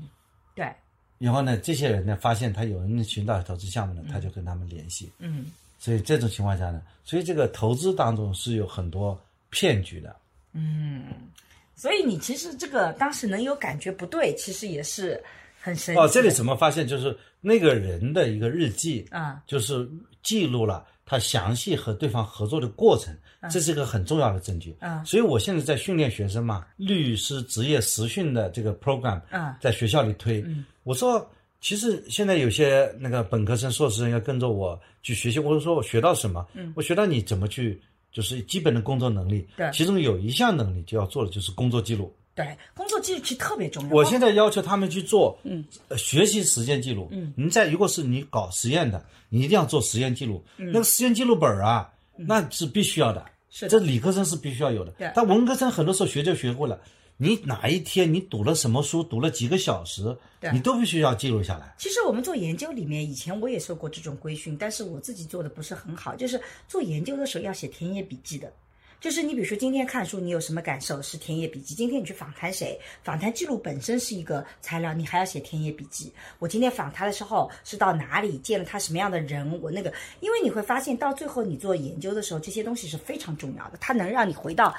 [0.55, 0.73] 对，
[1.17, 5.11] 然后呢，这些人呢发现他有人寻找投资项目呢，他就跟他们联系。
[5.19, 5.45] 嗯
[5.79, 9.19] 所以这种情况下呢，所以这个投资当中是有很多
[9.49, 10.15] 骗局的。
[10.53, 11.05] 嗯，
[11.75, 15.21] 所以你其实这个当时能有感觉不对，其实也是
[15.61, 16.87] 很神奇哦，这里怎么发现？
[16.87, 19.87] 就是那个人的一个日记，啊就是
[20.23, 23.15] 记录了他详细和对方合作的过程，
[23.49, 24.75] 这是一个很重要的证据。
[24.79, 30.43] 啊所以我现在在训练学生嘛，律师职业实训的这个 program，啊在学校里推。
[30.83, 36.47] 我说，其实现在有些那个本科生、硕士生要跟着我去学习，我就说我学到什么？
[36.53, 37.79] 嗯，我学到你怎么去，
[38.11, 39.47] 就是基本的工作能力。
[39.55, 42.11] 对其中有一项能力就要做的就是工作记录。
[42.43, 43.95] 对，工作记录其实特别重要。
[43.95, 45.63] 我现在要求他们去做，嗯，
[45.97, 47.07] 学习实践记录。
[47.11, 50.43] 嗯，你在如果是你搞实验的，你一定要做实验记录。
[50.57, 53.25] 那个实验记录本儿啊，那是必须要的。
[53.49, 54.91] 是的这理科生是必须要有的。
[54.97, 56.79] 对但文科生很多时候学就学会了。
[57.17, 61.75] 你哪一天你读了什么书，读了几个小时对，你都必须要记录下来。
[61.77, 66.15] 其实我们做研究里面，以前我也受过这种规训，但是我自己做的不是很好。
[66.15, 68.51] 就是做研究的时候要写田野笔记的，
[69.01, 76.13] 就是你比如说今天看书，你有什么感受是田野笔记；今天你去访谈谁，访谈记录本身是一个材料，你还要写田野笔记。
[76.37, 84.73] 我今天访谈的时候是到哪里见了他什么样的人，我那个，因为你会发现到最后你做研究的时候，这些东西是非常重要的，它能让你回到。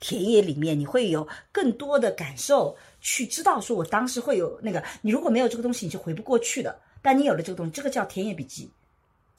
[0.00, 6.80] 田野里面，你会有更多的感受，去知道说我当时会有那个，你如果没有这个东西，你是回不过去的。
[7.02, 8.70] 但你有了这个东西，这个叫田野笔记，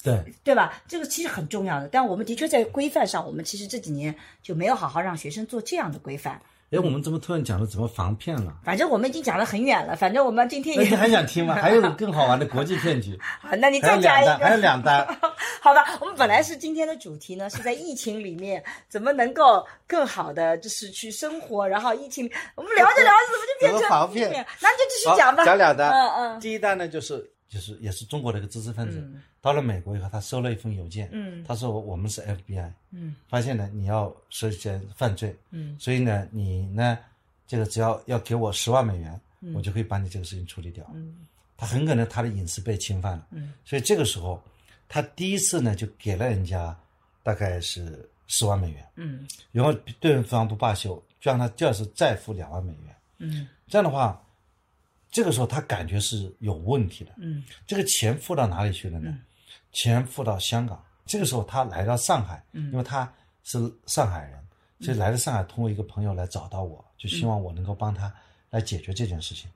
[0.03, 0.81] 对，对吧？
[0.87, 1.87] 这个其实很重要的。
[1.87, 6.41] 但我们的确在规范上，我们其实这几年就没有好好让学生做这样的规范。
[6.71, 8.53] 哎，我们怎么突然讲了怎么防骗了？
[8.63, 11.55] 反正我们已经讲得很远了，反正我们今天也你还想听吗？
[11.55, 14.37] 还有更好玩的国际骗局， 好，那你再讲一个。
[14.37, 15.05] 还有两单。
[15.61, 24.29] 好吧，我们本来是今天的主题呢，是在疫情里面怎么能够更好的就是去生活，然后疫情我们聊着聊着怎么就变成防骗
[24.61, 25.43] 那就继续讲吧。
[25.43, 25.91] 讲两单。
[25.91, 29.03] 嗯嗯第一单呢，就是就是也是中国的一个知识分子，
[29.41, 31.43] 到了美国以后，他收了一封邮件，嗯。
[31.43, 33.15] 他说我们是 FBI，嗯。
[33.27, 35.75] 发现呢你要涉嫌犯罪，嗯。
[35.79, 36.99] 所以呢你呢
[37.47, 39.19] 这个只要要给我十万美元，
[39.55, 40.85] 我就可以把你这个事情处理掉。
[40.93, 41.25] 嗯。
[41.57, 43.51] 他很可能他的隐私被侵犯了，嗯。
[43.65, 44.39] 所以这个时候
[44.87, 46.77] 他第一次呢就给了人家
[47.23, 49.27] 大概是十万美元，嗯。
[49.51, 52.95] 然后对方不罢休，就让他第二次再付两万美元。
[53.17, 53.47] 嗯。
[53.67, 54.23] 这样的话，
[55.11, 57.11] 这个时候他感觉是有问题的。
[57.17, 59.17] 嗯这个钱付到哪里去了呢？
[59.71, 60.83] 钱付到香港。
[61.05, 63.11] 这个时候他来到上海，因为他
[63.43, 63.57] 是
[63.87, 64.39] 上海人，
[64.79, 68.13] 所以来到上海，通过一个朋友来找到我，就希望我能够帮他
[68.51, 69.49] 来解决这件事情。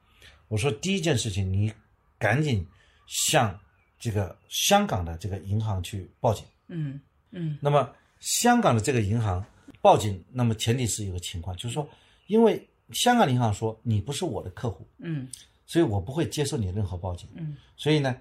[0.48, 1.72] 我说第一件事情，你
[2.18, 2.66] 赶紧
[3.06, 3.60] 向
[4.00, 6.44] 这个香港的这个银行去报警。
[6.68, 7.00] 嗯
[7.30, 9.46] 嗯那么香港的这个银行
[9.82, 11.88] 报警，那么前提是有个情况，就是说，
[12.26, 15.28] 因为香港银行说你不是我的客户，嗯。
[15.66, 17.28] 所以我不会接受你任何报警。
[17.36, 18.16] 嗯，所以呢，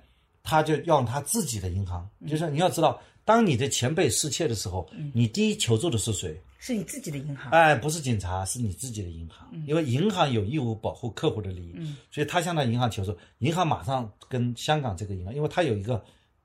[0.44, 6.40] 他就要用他自己的银行，就是你要知道，当你的钱被失窃的时候，你第一求助的是谁？
[6.60, 7.50] 是你自己的银行。
[7.50, 11.96] 哎，不是警察，是你自己的银行，因为银行有义务保护客户的利益，嗯。
[12.12, 16.02] 所以他向他银行求助，银行马上跟香港这个银行，因为他有一个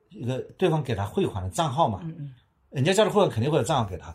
[0.09, 2.33] 一个对方给他汇款的账号嘛，嗯嗯，
[2.71, 4.13] 人家交的汇款肯定会有账号给他，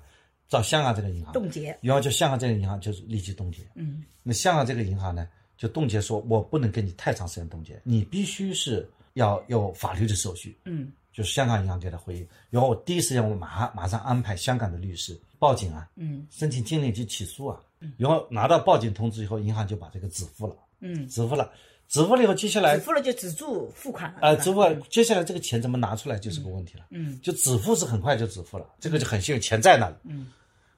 [0.52, 1.32] 找香港这个银行。
[1.32, 1.76] 冻结。
[1.80, 3.62] 然后就香港这个银行就是立即冻结。
[3.74, 4.04] 嗯。
[4.22, 5.26] 那香港这个银行呢，
[5.56, 10.56] 就冻结说，我不能跟你太长时间冻结，你必须是要有法律的手续。
[10.66, 10.92] 嗯。
[11.10, 16.26] 就是香港银行给他回应，然后我第一时间我马上马上安排香港的律师报警啊，嗯。
[16.30, 17.60] 申请经理去起诉啊，
[17.98, 21.52] 然后拿到报警通知以后，银行就把这个止付了，嗯，止付了，
[21.86, 24.20] 止付了以后，接下来止付了就止住付款了。
[24.22, 26.86] 呃，止付，接下来这个钱怎么拿出来就是个问题了。
[26.88, 27.20] 嗯。
[27.20, 29.96] 就止付是很快就止付了，这个就很幸运，钱在那里。
[30.04, 30.28] 嗯，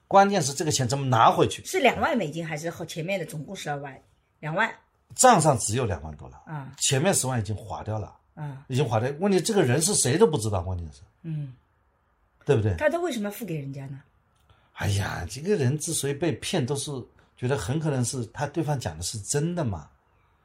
[0.07, 1.63] 关键是这个钱怎么拿回去？
[1.65, 3.99] 是两万美金还是后前面的总共十二万？
[4.39, 4.73] 两万。
[5.13, 9.09] 账上只有两万多了，啊前面十万已经划掉了，啊已经划掉。
[9.19, 11.53] 问题这个人是谁都不知道，关键是，嗯，
[12.43, 12.75] 对不对？
[12.75, 14.01] 他他为什么要付给人家呢？
[14.73, 16.91] 哎呀，这个人之所以被骗，都是
[17.37, 19.87] 觉得很可能是他对方讲的是真的嘛，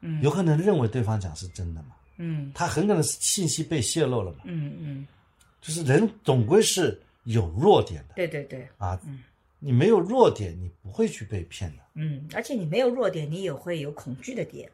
[0.01, 5.07] 嗯有可能认为对方讲是真的嘛，嗯他很可能是信息被泄露了嘛，嗯嗯，
[5.59, 8.97] 就是人总归是有弱点的对对对，啊，
[9.63, 11.83] 你没有弱点，你不会去被骗的。
[11.93, 14.69] 嗯，而且你没有弱点，你也会有恐惧的点。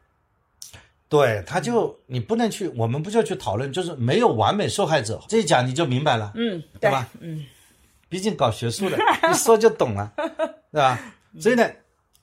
[1.08, 7.08] 对，他就你不能去，我们不就去讨论，就是没有完美受害者，这一讲你就明白了，嗯，对吧？
[7.20, 7.46] 嗯
[8.10, 8.96] 毕竟搞学术的，
[9.30, 10.10] 一说就懂了，
[10.72, 10.98] 对吧？
[11.38, 11.70] 所以呢，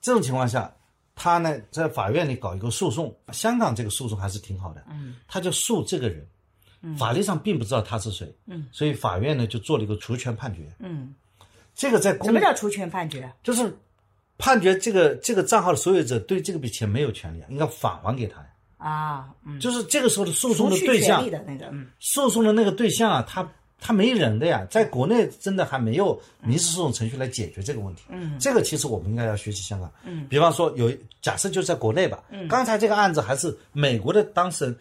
[0.02, 0.76] 这种情况下，
[1.14, 6.28] 他呢在法院里搞一个诉讼，香港这个诉讼还是挺好的，嗯，他就诉这个人，
[6.98, 11.14] 法律上并不知道他是谁，嗯，所以法院呢就做了一个除权判决，嗯，
[11.76, 13.32] 这个在公什么叫除权判决？
[13.44, 13.72] 就是
[14.38, 18.48] 判决这个这个账号的所有者对这个笔钱没有权利啊，应该返还给他呀。
[18.78, 23.50] 啊，嗯，就是这个时候的诉讼的对象，的那个，嗯诉讼的那个对象啊，他
[23.80, 28.04] 他没人的呀，在国内真的还没有民事诉讼程序来解决这个问题。
[28.10, 29.92] 嗯，这个其实我们应该要学习香港。
[30.04, 34.78] 嗯，比方说有假设就在国内吧，嗯，刚才这个案子还是美国的当事人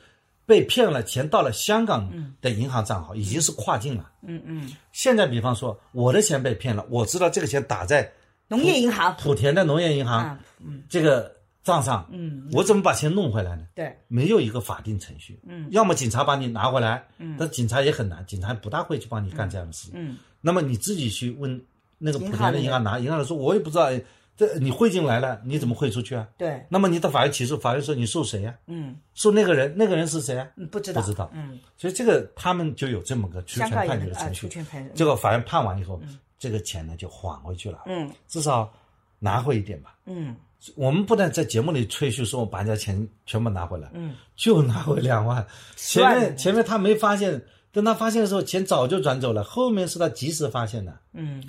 [0.47, 4.11] 被骗了钱到了香港的银行账号，已经是跨境了。
[4.23, 8.13] 嗯嗯，现在比方说我的钱被骗了，我知道这个钱打在
[8.49, 9.17] 农业银行。
[9.17, 10.83] 莆田的农业银行啊，嗯。
[10.89, 13.65] 这个账上，嗯，我怎么把钱弄回来呢？
[13.75, 21.59] 对，没有一个法定程序，嗯，要么警察把你拿回来，嗯，但警察也很难，警察不大会去帮你干这样的事，嗯，那么你自己去问
[21.97, 24.03] 那个莆田的银行拿，银行的说我也不知道，哎
[24.37, 26.27] 这你汇进来了，你怎么汇出去啊？
[26.37, 28.97] 对，那么你到法院起诉，法院说你诉谁呀、嗯。
[29.15, 30.49] 诉那个人，那个人是谁啊？
[30.57, 31.31] 嗯，不知道，不知道。
[31.33, 36.01] 嗯，所以这个他们就有这么个除权判决的程序，除权判决，这个法院判完以后，
[36.39, 38.11] 这个钱呢就还回去了，嗯。
[38.27, 38.73] 至少
[39.19, 39.97] 拿回一点吧。
[40.07, 40.35] 嗯。
[40.77, 45.47] 我们不能在节目里吹嘘说我把人家钱全部拿回来，嗯，就拿回两万。
[45.77, 49.45] 前面前面他没发现，等他发现的时候，钱早就转走了。
[49.45, 50.99] 后面是他及时发现的。
[51.13, 51.41] 嗯。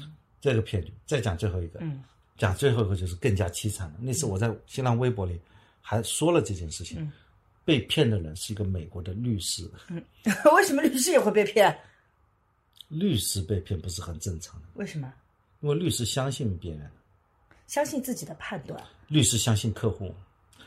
[0.42, 0.94] 这个骗局。
[1.08, 2.04] 再讲最后一个，嗯
[2.38, 4.00] 讲最后一个就是更加凄惨的。
[4.00, 5.40] 那次我在新浪微博里
[5.82, 7.12] 还说了这件事嗯情，
[7.64, 9.70] 被骗的人是一个美国的律师，
[10.56, 11.78] 为什么律师也会被骗？
[12.88, 15.12] 律师被骗不是很正常的，为什么？
[15.62, 16.90] 因为律师相信别人，
[17.68, 20.14] 相信自己的判断律师相信客户。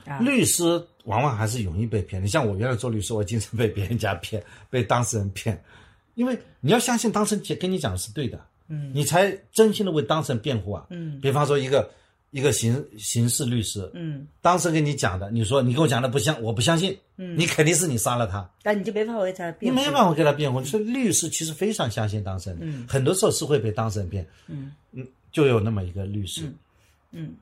[0.05, 0.65] 啊，律师
[1.05, 2.23] 往往还是容易被骗。
[2.23, 5.63] 你像我原来做律师，我经常被别人家骗，被当事人骗，
[6.15, 8.93] 因为你要相信当事人跟你讲的是对的，嗯。
[8.95, 10.87] 你才真心的为当事人辩护啊。
[10.91, 11.21] 嗯。
[11.21, 11.91] 比方说一个
[12.31, 17.39] 一个刑刑事律师，嗯，当事人跟你讲的，你说你跟我讲的不相，我不相信，嗯。
[17.39, 20.63] 你肯定是你杀了他，但你就没办法为他辩护，你没办法给他辩护。
[20.63, 22.87] 所以律师其实非常相信当事人，嗯。
[22.89, 24.27] 很多时候是会被当事人骗。
[24.47, 24.73] 嗯。
[24.93, 26.53] 嗯，就有那么一个律师，
[27.13, 27.35] 嗯。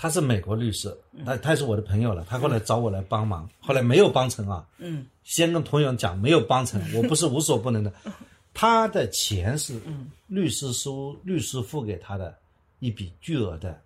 [0.00, 0.96] 他是美国律师，
[1.26, 4.64] 他他是我的朋友了，他后来找我来帮忙，后来没有帮成啊。
[4.78, 5.06] 嗯。
[5.24, 7.92] 先跟朋友讲没有帮成，我不是无所不能的。
[8.60, 9.80] 他的钱是
[10.26, 12.36] 律师书律师付给他的
[12.80, 13.80] 一笔巨额的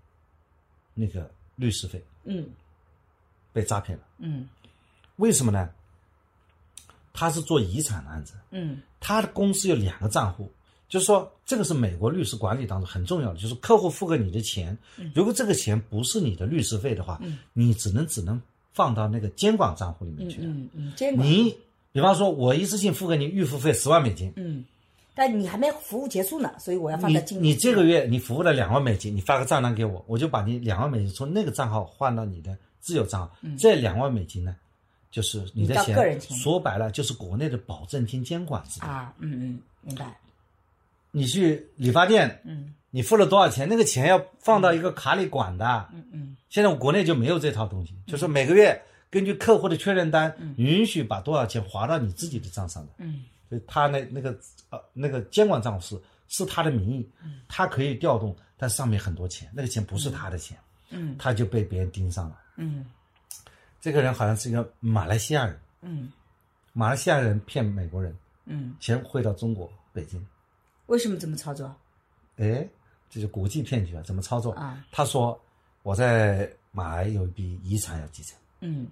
[0.95, 2.49] 那个律师费，嗯。
[3.53, 4.05] 被诈骗了。
[4.17, 4.49] 嗯。
[5.17, 5.69] 为什么呢？
[7.13, 8.81] 他是做遗产的案子，嗯。
[8.99, 10.51] 他的公司有两个账户，
[10.89, 14.75] 就是说这个是美国律师管理当中很重要的，就是客户付给你的钱，
[15.15, 17.21] 如果这个钱不是你的律师费的话，
[17.53, 18.41] 你只能只能
[18.73, 20.47] 放到那个监管账户里面去的。
[20.47, 21.29] 嗯嗯，监管。
[21.29, 21.55] 你
[21.93, 24.65] 比方说，我一次性付给你预付费十万美金，嗯，
[25.15, 33.31] 但你还没服务结束呢，所以我要放你在经你这个月你服务了两万美金，你发个账单给我，我就把你两万美金从那个账号换到你的自有账号。
[33.59, 34.57] 这两万美金呢，
[35.11, 38.87] 就是你的钱说白了就是国内的保证金监管制度。
[38.87, 40.17] 啊，嗯嗯，明白，
[41.11, 45.89] 你去理发店，嗯你付了多少钱，那个钱要放到一个卡里管的。
[45.93, 48.79] 嗯嗯现在我国内就没有这套东西，就是每个月
[49.13, 52.93] 根据客户的确认单，允许把多少钱划到你自己的账上的。
[52.97, 54.35] 嗯所以他那那个
[54.71, 57.07] 呃那个监管账户是是他的名义，
[57.47, 60.57] 他可以调动，但上面很多钱，那个钱不是他的钱，
[60.89, 62.41] 嗯他就被别人盯上了。
[62.57, 62.87] 嗯
[63.79, 66.11] 这个人好像是一个马来西亚人，嗯
[66.73, 70.27] 马来西亚人骗美国人，嗯，钱汇到中国北京，
[70.87, 71.71] 为什么这么操作？
[72.37, 72.67] 哎，
[73.11, 74.03] 这是国际骗局啊！
[74.03, 74.53] 怎么操作？
[74.53, 75.39] 啊他说
[75.83, 78.89] 我在马来有一笔遗产要继承，嗯。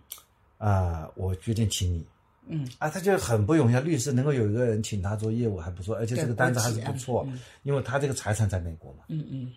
[0.58, 2.06] 啊、我决定请你。
[2.46, 2.68] 嗯。
[2.78, 3.80] 啊，他就很不容易啊！
[3.80, 7.26] 律师能够有一个人请他做业务还不错，而且这个单子还是不错，
[7.62, 9.52] 因为他这个财产在美国嘛，嗯嗯。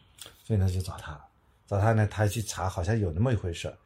[0.46, 1.20] 所以呢就找他，
[1.68, 3.68] 找他呢，他去查，好像有那么一回事。
[3.68, 3.78] 儿，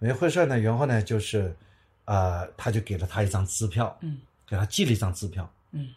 [0.00, 1.56] 有一回事儿呢，然后呢就是，
[2.04, 5.88] 呃，他就给了他一张支票，嗯，给他寄了一张支票，嗯，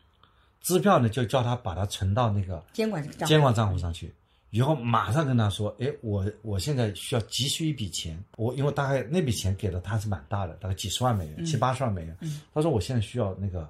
[0.62, 4.14] 支票呢就叫他把它存到那个监管监管账户上去，
[4.52, 12.18] 以后马上跟他说，哎，我我现在需要急需一笔钱，我因为大概那笔钱给了他是蛮大的，大概几十万美元，七八十万美元。
[12.54, 13.70] 他说我现在需要那个，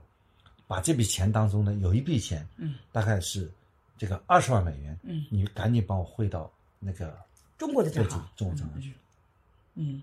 [0.68, 3.52] 把这笔钱当中呢有一笔钱，嗯，大概是
[3.98, 7.18] 这个二十万美元，嗯，你赶紧帮我汇到那个
[7.58, 8.94] 中国的对账号，中国账号去。
[9.76, 10.02] 嗯。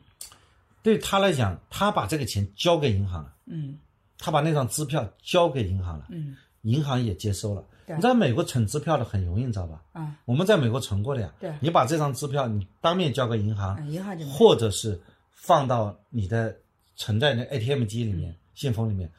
[0.82, 3.78] 对他来讲，他把这个钱交给银行了，嗯。
[4.18, 6.36] 他把那张支票交给银行了，嗯
[6.66, 7.64] 银行也接收了。
[7.86, 9.80] 对你在美国存支票的很容易，你知道吧？
[9.92, 11.32] 啊我们在美国存过的呀。
[11.38, 15.00] 对你把这张支票你当面交给银行，啊，银行就或者是
[15.30, 16.56] 放到你的
[16.96, 19.10] 存在那 ATM 机里嗯面、信封里面，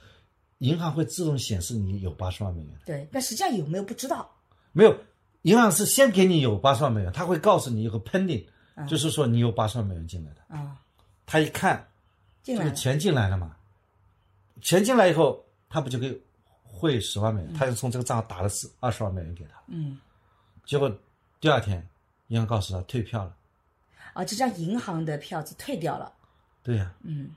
[0.57, 2.71] 银行会自动显示你有八十万美元。
[2.85, 4.29] 对，但实际上有没有不知道。
[4.73, 4.93] 没有，
[5.43, 8.45] 银行是先给你有八十万美元，他会告诉你有个 pending，、
[8.75, 10.55] 嗯就是说你有八十万美元进来的。
[10.55, 10.75] 啊，
[11.25, 11.87] 他一看
[12.43, 13.55] 进来，这个钱进来了嘛，
[14.61, 16.21] 钱进来以后，他不就给
[16.77, 17.53] 汇十万美元？
[17.53, 19.59] 他就从这个账号打了四二十万美元给他。
[19.67, 19.97] 嗯，
[20.65, 20.89] 结果
[21.39, 21.85] 第二天，
[22.27, 23.35] 银行告诉他退票了。
[24.13, 26.13] 啊，这张银行的票子退掉了，
[26.63, 27.31] 对呀、嗯，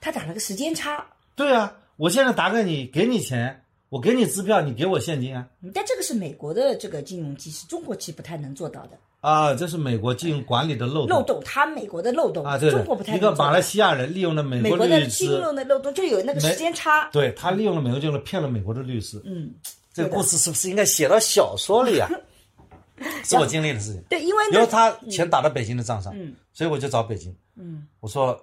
[0.00, 5.48] 他打了个时间差，对啊、我现在打给你，给你钱，我给你支票，你给我现金啊。
[5.60, 11.18] 嗯但这个是美国的这个金融机制，中国其实不太能做到的啊，这是美国金融管理的漏洞。
[11.18, 19.20] 漏洞，他美国的漏洞啊，对中国不太的，一个马来西亚人利用了美美国的律师，金融的漏洞就有那个时间差，对他利用了美国金融骗了美国的律师。
[19.24, 19.52] 嗯，
[19.92, 22.08] 这个故事是不是应该写到小说里啊？
[23.24, 24.02] 是我经历的事情。
[24.10, 28.38] 对，因为那然后他钱打到北京的账上，嗯所以我就找北京，嗯我说，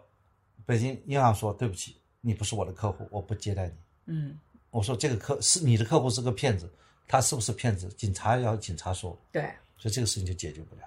[0.65, 3.73] 北京银行说对不起，你不是我的客户，我不接待你。
[4.07, 4.37] 嗯，
[4.71, 6.67] 我说这个客是你的客户是个骗子，
[7.07, 7.87] 他是不是骗子？
[7.97, 9.47] 警察要警察说，对，
[9.77, 10.81] 所以这个事情就解决不了。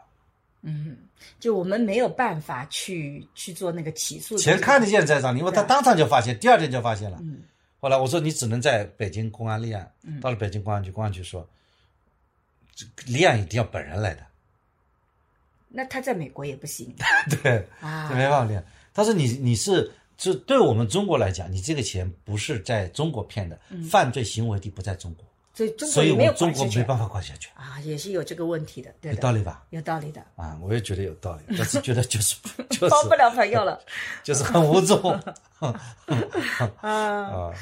[0.62, 0.96] 嗯，
[1.38, 7.18] 就我们没有办法去去做那个起诉，钱看得见在账里，因为他当场就发现，第二天就发现了。
[7.22, 7.42] 嗯
[7.82, 11.48] 后来我说你只能在北京公安立案，到了北京公安局，公安局说，
[12.74, 14.26] 这立案一定要本人来的，
[15.66, 16.94] 那他在美国也不行
[17.42, 18.62] 对，啊这，没办法立案。
[18.92, 29.62] 他说你你是就对我们中国来讲，你这个钱不是在中国骗的，犯罪行为地不在中国，所以中国所以中国没办法管辖权，啊，也是有这个问题的，对的，有道理吧？
[29.70, 32.36] 有道理的，啊，我也觉得有道理， 但是觉得就是
[32.70, 33.78] 就是包不了朋友了。
[34.22, 34.94] 就是很无助。
[35.58, 35.80] 啊，
[36.80, 37.52] 啊。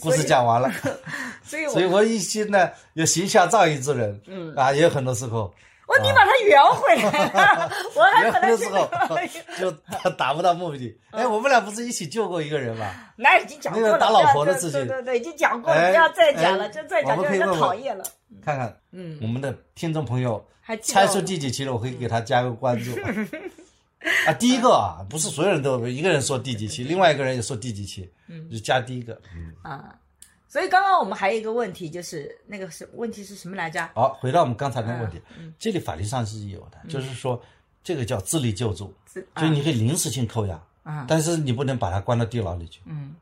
[0.00, 0.70] 故事讲完了，
[1.42, 4.54] 所以我所以我一心呢有行侠仗义之人，嗯。
[4.54, 5.50] 啊，也有很多时候，
[5.88, 10.94] 我你把它圆回来了，我还也有可能是很多时候 就达达不到目的。
[11.10, 12.92] 哎，我们俩不是一起救过一个人吗？
[13.16, 18.04] 那已经讲过了，那个打老婆的事情对对对，已经讲过了，哎不要再讲了，哎就再讲就让人我们可以问问讨厌了。
[18.44, 22.92] 看看，嗯，我们的听众朋友还猜出第几期了，我可以给他加个关注。
[24.26, 29.18] 啊，第一个啊，不是所有人都一个人说第几期，另外一个人也说第几期，嗯，就加第一个。
[29.34, 29.94] 嗯，啊，
[30.48, 33.86] 所以刚刚我们还有一个问题，就是那个是问题是什么来着？
[33.94, 37.40] 好，回到我们刚才那个问题，嗯这里法律上是有的，就是说
[37.84, 43.14] 这个叫自力救助，是所以你可以临时性扣押，啊，但是你不能把他关到地牢里去，嗯，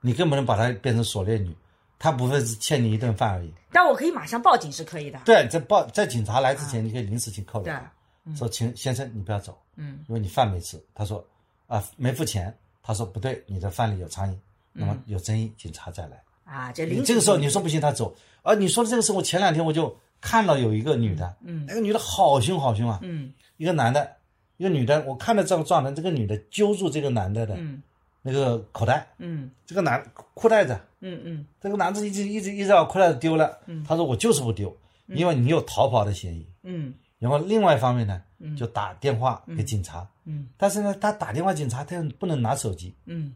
[0.00, 1.54] 你更不能把他变成锁链女，
[1.98, 3.52] 他不会是欠你一顿饭而已。
[3.70, 5.20] 但我可以马上报警是可以的。
[5.24, 7.92] 对，在报在警察来之前，你可以临时性扣对押
[8.24, 10.04] 他，说请先生你不要走，嗯。
[10.08, 10.82] 因为你饭没吃。
[10.94, 11.24] 他说
[11.66, 14.36] 啊没付钱，他说不对，你的饭里有苍蝇，
[14.72, 16.22] 那么有争议，警察再来。
[16.44, 18.14] 啊，这临时这个时候你说不行，他走。
[18.42, 21.64] 啊你说的这个事，我前两天我就看到有一个女的，嗯。
[21.66, 23.32] 那个女的好凶好凶啊，嗯。
[23.56, 24.16] 一个男的，
[24.56, 27.82] 一个女的，我看到这个状态，这个女的揪住这个男的的嗯。
[28.20, 29.50] 那个口袋，嗯。
[29.64, 31.46] 这个男裤带子，嗯嗯。
[31.60, 34.76] 这个男子一直一直一直把裤带子丢了，他说我就是不丢，
[35.06, 36.46] 因为你有逃跑的嫌疑。
[36.62, 36.94] 嗯。
[37.18, 38.20] 然后另外一方面呢，
[38.56, 40.48] 就打电话给警察，嗯。
[40.56, 42.92] 但是呢，他打电话警察，他又不能拿手机。
[43.06, 43.32] 嗯。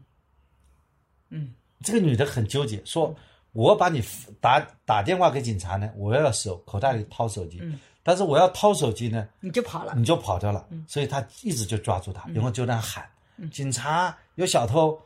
[1.29, 1.53] 嗯
[1.83, 3.15] 这个女的很纠结，说
[3.51, 4.03] 我把你
[4.41, 7.79] 打打电话给警察呢，我要手口袋里掏手机，嗯。
[8.03, 9.93] 但是我要掏手机呢，你就跑了。
[9.95, 13.05] 你就跑掉了，所以他一直就抓住他，然后就在那喊，
[13.51, 14.97] 警察有小偷。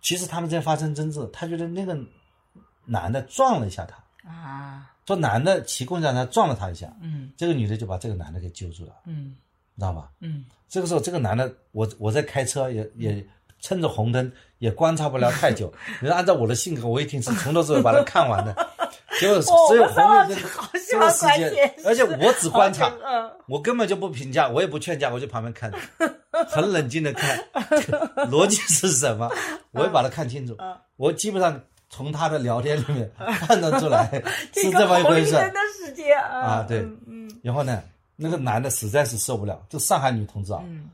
[0.00, 1.98] 其实他们在发生争执，他觉得那个
[2.84, 7.32] 男的撞了一下他，啊，说男的骑共享单车撞了他一下，嗯。
[7.36, 9.34] 这个女的就把这个男的给揪住了，嗯。
[9.74, 10.12] 知道吧？
[10.20, 10.44] 嗯。
[10.68, 13.26] 这个时候，这个男的，我我在开车也也
[13.60, 15.72] 趁着红灯，也观察不了太久。
[16.00, 18.54] 你说按照我的性格，我一定是从头至尾把它看完的。
[19.18, 25.78] 结果只有红绿灯好这喜欢个时间， 而且我只观察，嗯我根本就不评价，我也不劝架，我就旁边看着，
[26.50, 27.38] 很冷静的看，
[28.30, 29.30] 逻辑是什么，
[29.72, 30.54] 我会把它看清楚。
[30.96, 34.10] 我基本上从他的聊天里面判断出来
[34.52, 36.66] 是这么一回事啊啊。
[36.68, 36.86] 对
[37.42, 37.82] 然后呢，
[38.16, 40.90] 那个男的实在是受不了，就上海女同志啊，嗯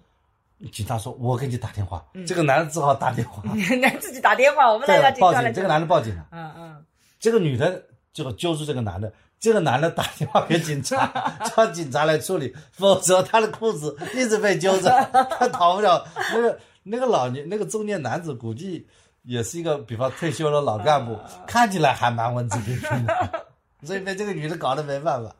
[0.70, 3.42] 警察说：“我给你打电话。”这个男的只好打电话，
[3.80, 5.52] 那自己打电话，我们来报警。
[5.52, 6.84] 这个男的报警了，嗯嗯
[7.18, 7.82] 这个女的
[8.12, 11.06] 就揪住这个男的，这个男的打电话给警察，
[11.56, 14.90] 叫警察来处理，否则他的裤子一直被揪着，
[15.38, 16.04] 他逃不了。
[16.32, 18.86] 那个那个老年那个中年男子估计
[19.22, 23.46] 也是一个，比方退休的老干部，看起来还蛮文质彬彬的，
[23.84, 25.34] 所以被这个女的搞得没办法。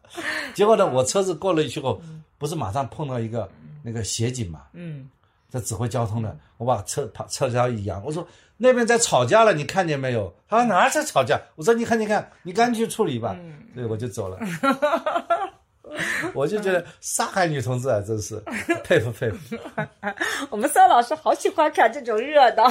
[0.55, 2.01] 结果呢，我车子过了去后，
[2.39, 3.49] 不是马上碰到一个
[3.83, 5.09] 那个协警嘛，嗯，
[5.49, 8.27] 在指挥交通的，我把车把车条一扬，我说
[8.57, 10.35] 那边在吵架了，你看见没有？
[10.49, 11.41] 他说哪儿在吵架？
[11.57, 13.37] 我说你看你看，你赶紧去处理吧。
[13.39, 14.39] 嗯，对我就走了。
[16.33, 18.43] 我就觉得上海女同志啊，真是
[18.85, 19.57] 佩服佩服。
[20.49, 22.67] 我们孙老师好喜欢看这种热闹，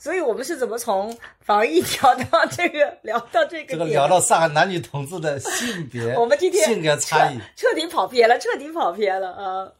[0.00, 9.70] 所以我们是怎么从防疫聊到这个聊到这个这个聊到上海男女同志的性别，我们今天性格差异，彻彻底跑偏了，彻底跑偏了啊。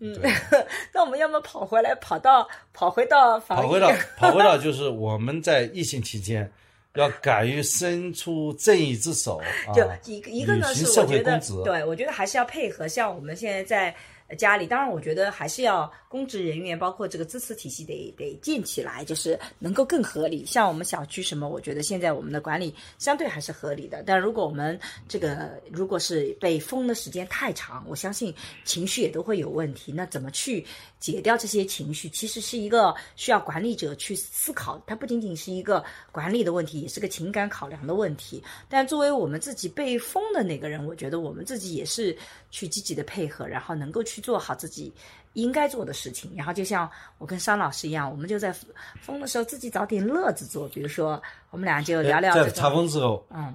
[0.00, 0.14] 嗯，
[0.92, 6.50] 那我们要么跑回来，跑到跑回到防疫，跑回到跑回到就是我们在疫情期间。
[6.94, 9.40] 要敢于伸出正义之手，
[9.72, 13.94] 就一个一个呢是我觉得对我觉得还是要配合，像我们现在在
[14.36, 20.44] 家里，当然我觉得还是要公职人员，包括这个支持体系得得建起来，就是能够更合理。
[20.44, 24.02] 像我们小区什么，我觉得现在我们的管理相对还是合理的。
[24.04, 29.92] 但如果我们这个如果是被封的时间太长，我相信情绪也都会有问题。
[29.92, 30.64] 那怎么去
[31.00, 38.42] 解掉这些情绪，其实是一个需要管理者去思考，它不仅仅是一个管理的问题，也是个情感考量的问题。
[38.68, 42.16] 但作为我们自己被封的那个人，我觉得我们自己也是
[42.50, 44.92] 去积极的配合，然后能够去做好自己
[45.34, 46.32] 应该做的事情。
[46.36, 48.52] 然后就像我跟商老师一样，我们就在
[49.00, 52.70] 封的时候自己找点乐子做，比如说我们俩就聊聊这在查。
[52.70, 53.54] 封之后，嗯，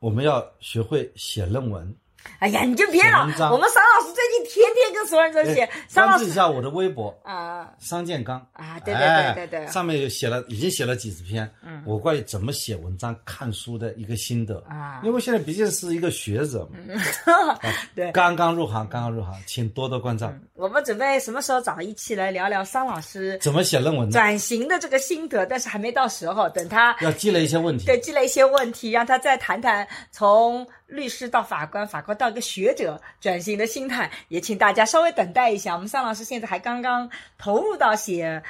[0.00, 1.94] 我们要学会写论文。
[2.38, 3.52] 哎呀，你就别了写文，章？
[3.52, 7.68] 我们桑老师最近天天跟所有人都写关注一下我的微博啊。
[7.78, 8.38] 桑建刚。
[8.52, 9.60] 啊，对对哎对对。
[9.60, 14.56] 对，上面有写了，已经写了几十篇，嗯，我关于怎么写文章、看书的一个心得。
[14.68, 15.00] 啊。
[15.04, 17.58] 因为现在毕竟是一个学者嘛，
[17.94, 18.10] 对。
[18.12, 20.32] 刚刚入行，刚刚入行，请多多关照。
[20.54, 24.12] 我们准备什么时候找一期来聊聊桑老师怎么写论文呢？
[24.12, 27.84] 转型的这个心得，但是还没到时候，等他要积累一些问题。
[27.86, 35.72] 对积累一些问题，让他再谈谈从律师到法官，法官到一个学者转型的心态，也请大家稍微等待一下。
[35.74, 38.42] 我们桑老师现在还刚刚投入到写。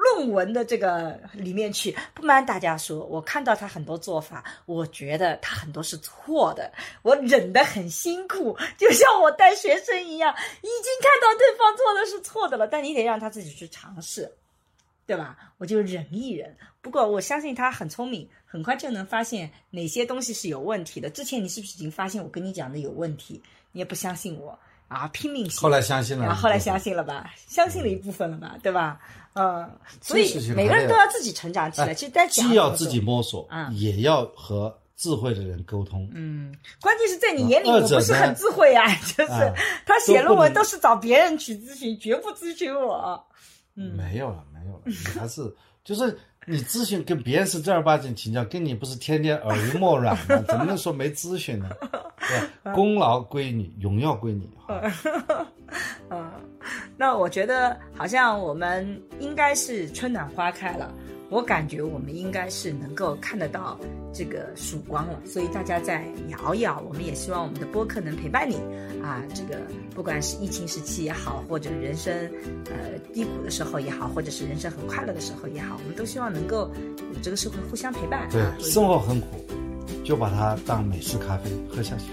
[0.00, 6.72] 论文的这个里面去，不瞒大家说，我看到他很多做法，我觉得他很多是错的，
[7.02, 14.32] 我忍得很辛苦，就像我带学生一样，已经看到对方做的是错的了，但你得让他自己去尝试。
[15.08, 15.34] 对吧？
[15.56, 16.54] 我就忍一忍。
[16.82, 21.08] 不过我相信他很聪明，很快就能发现哪些东西是有问题的。
[21.08, 23.42] 之前你是不是已经发现我跟你讲的有问题？
[23.72, 25.60] 你也不相信我啊，拼命信。
[25.62, 27.32] 后来相信了，然后后来相信了吧？
[27.48, 28.56] 相信了一部分了吧？
[28.62, 29.00] 对吧？
[29.32, 29.70] 嗯，
[30.02, 31.88] 所以每个人都要自己成长起来。
[31.88, 36.06] 哎其实在讲既要自己摸索，嗯也要和智慧的人沟通。
[36.12, 38.86] 嗯，关键是在你眼里，我不是很智慧啊，
[39.16, 39.54] 就是啊
[39.86, 43.24] 他写论文都是找别人去咨询，绝不咨询我。
[43.80, 45.54] 嗯没有了，没有了，你还是
[45.84, 50.42] 就是你咨询跟别人是正儿八经请教，跟你不是天天耳濡目染吗？
[50.48, 51.68] 怎么能说没咨询呢？
[52.18, 54.50] 对，功劳归你，荣耀归你。
[54.66, 54.82] 哈
[56.10, 56.30] 嗯，
[56.96, 60.92] 那我觉得好像我们应该是春暖花开了，
[61.30, 63.78] 我感觉我们应该是能够看得到
[64.12, 68.56] 这个曙光了，所以大家在摇一摇，我们也希望我们的播客能陪伴你
[69.02, 69.60] 啊，这个
[69.94, 72.14] 不管是疫情时期也好，或者人生
[72.70, 76.70] 呃低谷的时候也好，或者是人生很快乐的时候也好，我们都希望能够
[77.12, 78.26] 有这个社会互相陪伴。
[78.30, 79.26] 对啊，生活很苦，
[80.04, 82.06] 就把它当美式咖啡喝下去。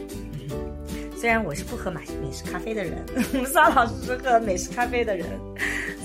[1.25, 3.03] 虽然我是不喝美美式咖啡的人，
[3.51, 5.27] 沙老师是喝美式咖啡的人，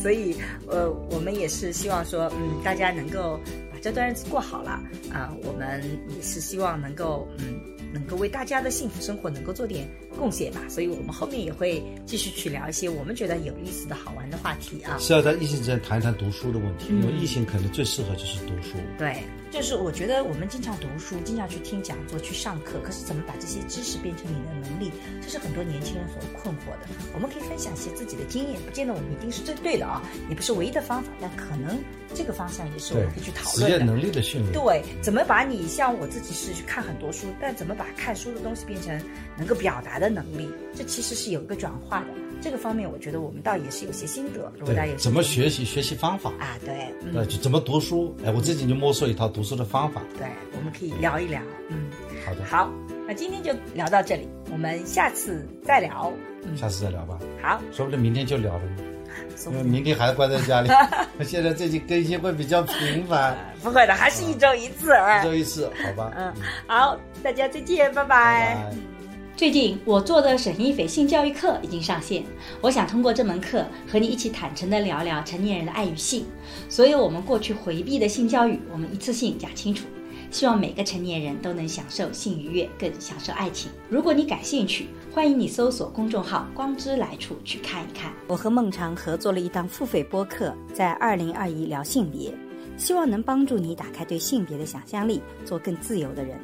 [0.00, 0.34] 所以
[0.66, 3.38] 呃，我们也是希望说，嗯，大家能够
[3.70, 4.80] 把这段日子过好了
[5.12, 5.78] 啊、我们
[6.16, 7.60] 也是希望能够，嗯，
[7.92, 9.86] 能够为大家的幸福生活能够做点
[10.18, 10.62] 贡献吧。
[10.70, 14.96] 所以我们后面也会继续去聊一些我们觉得有意思的好玩的话题啊。
[14.98, 18.78] 是要在疫情之间谈一谈读书的问题，嗯因为疫情可能最适合就是读书。
[18.96, 19.18] 对，
[19.50, 26.86] 就是我觉得我们经常读书，经常去听讲座、去上课，可是怎么把这些知识变成你的能力，这是很多年轻人所困惑的。
[27.12, 31.82] 我们可以分享一些自己的经验，不见得我们一定是最对的啊，也不是唯一的方法，但可能
[32.14, 33.78] 这个方向也是我们可以去讨论的。
[33.78, 34.52] 践能力的训练。
[34.52, 38.98] 对，怎么把你像我自己是去看很多书，但怎么把看书的东西变成
[39.36, 42.06] 能够表达的能力，这其实是有一个转化的。
[42.40, 44.50] 这个方面，我觉得我们倒也是有些心得。
[44.58, 46.56] 如果大家有对，怎么学习学习方法，啊？
[46.64, 48.14] 对，嗯，对，就怎么读书。
[48.24, 50.02] 哎，我最近就摸索一套读书的方法。
[50.18, 50.26] 对，
[50.56, 51.40] 我们可以聊一聊。
[51.68, 51.90] 嗯，
[52.26, 52.70] 好的，好，
[53.06, 56.12] 那今天就聊到这里，我们下次再聊。
[56.44, 58.84] 嗯，下次再聊吧，好，说不定明天就聊了呢。
[59.46, 60.70] 因为明天还关在家里，
[61.24, 66.12] 现在最近更新会比较频繁， 不会的，还是一周一次，一周一次，好吧？
[66.16, 66.32] 嗯，
[66.66, 68.99] 好，大家再见，拜拜拜。
[69.40, 72.22] 最近我做的沈一斐性教育课已经上线，
[72.60, 76.26] 我想通过这门课和你一起坦诚地聊聊成年人的爱与性，
[76.68, 79.86] 所有我们过去回避的性教育，我们一次性讲清楚。
[80.30, 83.70] 希望每个成年人都能享受性愉悦，更享受爱情。
[83.88, 88.12] 如果你感兴趣，欢迎你搜索公众号“光之来处”去看一看。
[88.26, 92.30] 我和孟尝合作了一档付费播客，在二零二一聊性别，
[92.76, 96.38] 希望能帮助你打开对性别的想象力，做更自由的人。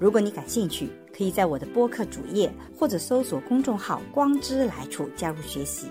[0.00, 5.88] 如果你感兴趣，可以在我的播客主页或者搜索公众号“光之来处”加入学习。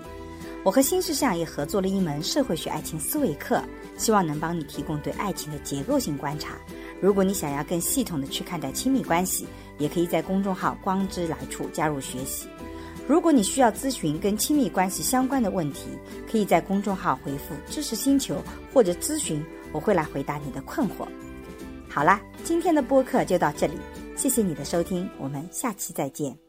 [0.63, 3.61] 我和新世相也合作了一门社会学爱情思维课，
[3.97, 6.55] 希望能帮你提供对爱情的结构性观察。
[6.99, 9.47] 如果你想要更系统的去看待亲密关系，
[9.77, 12.47] 也可以在公众号“光之来处”加入学习。
[13.07, 15.85] 如果你需要咨询跟亲密关系相关的问题，
[16.29, 18.43] 可以在公众号回复“知识星球”
[18.73, 21.07] 或者咨询，我会来回答你的困惑。
[21.87, 23.73] 好啦，今天的播客就到这里，
[24.19, 26.48] 谢谢你的收听，我们下期再见。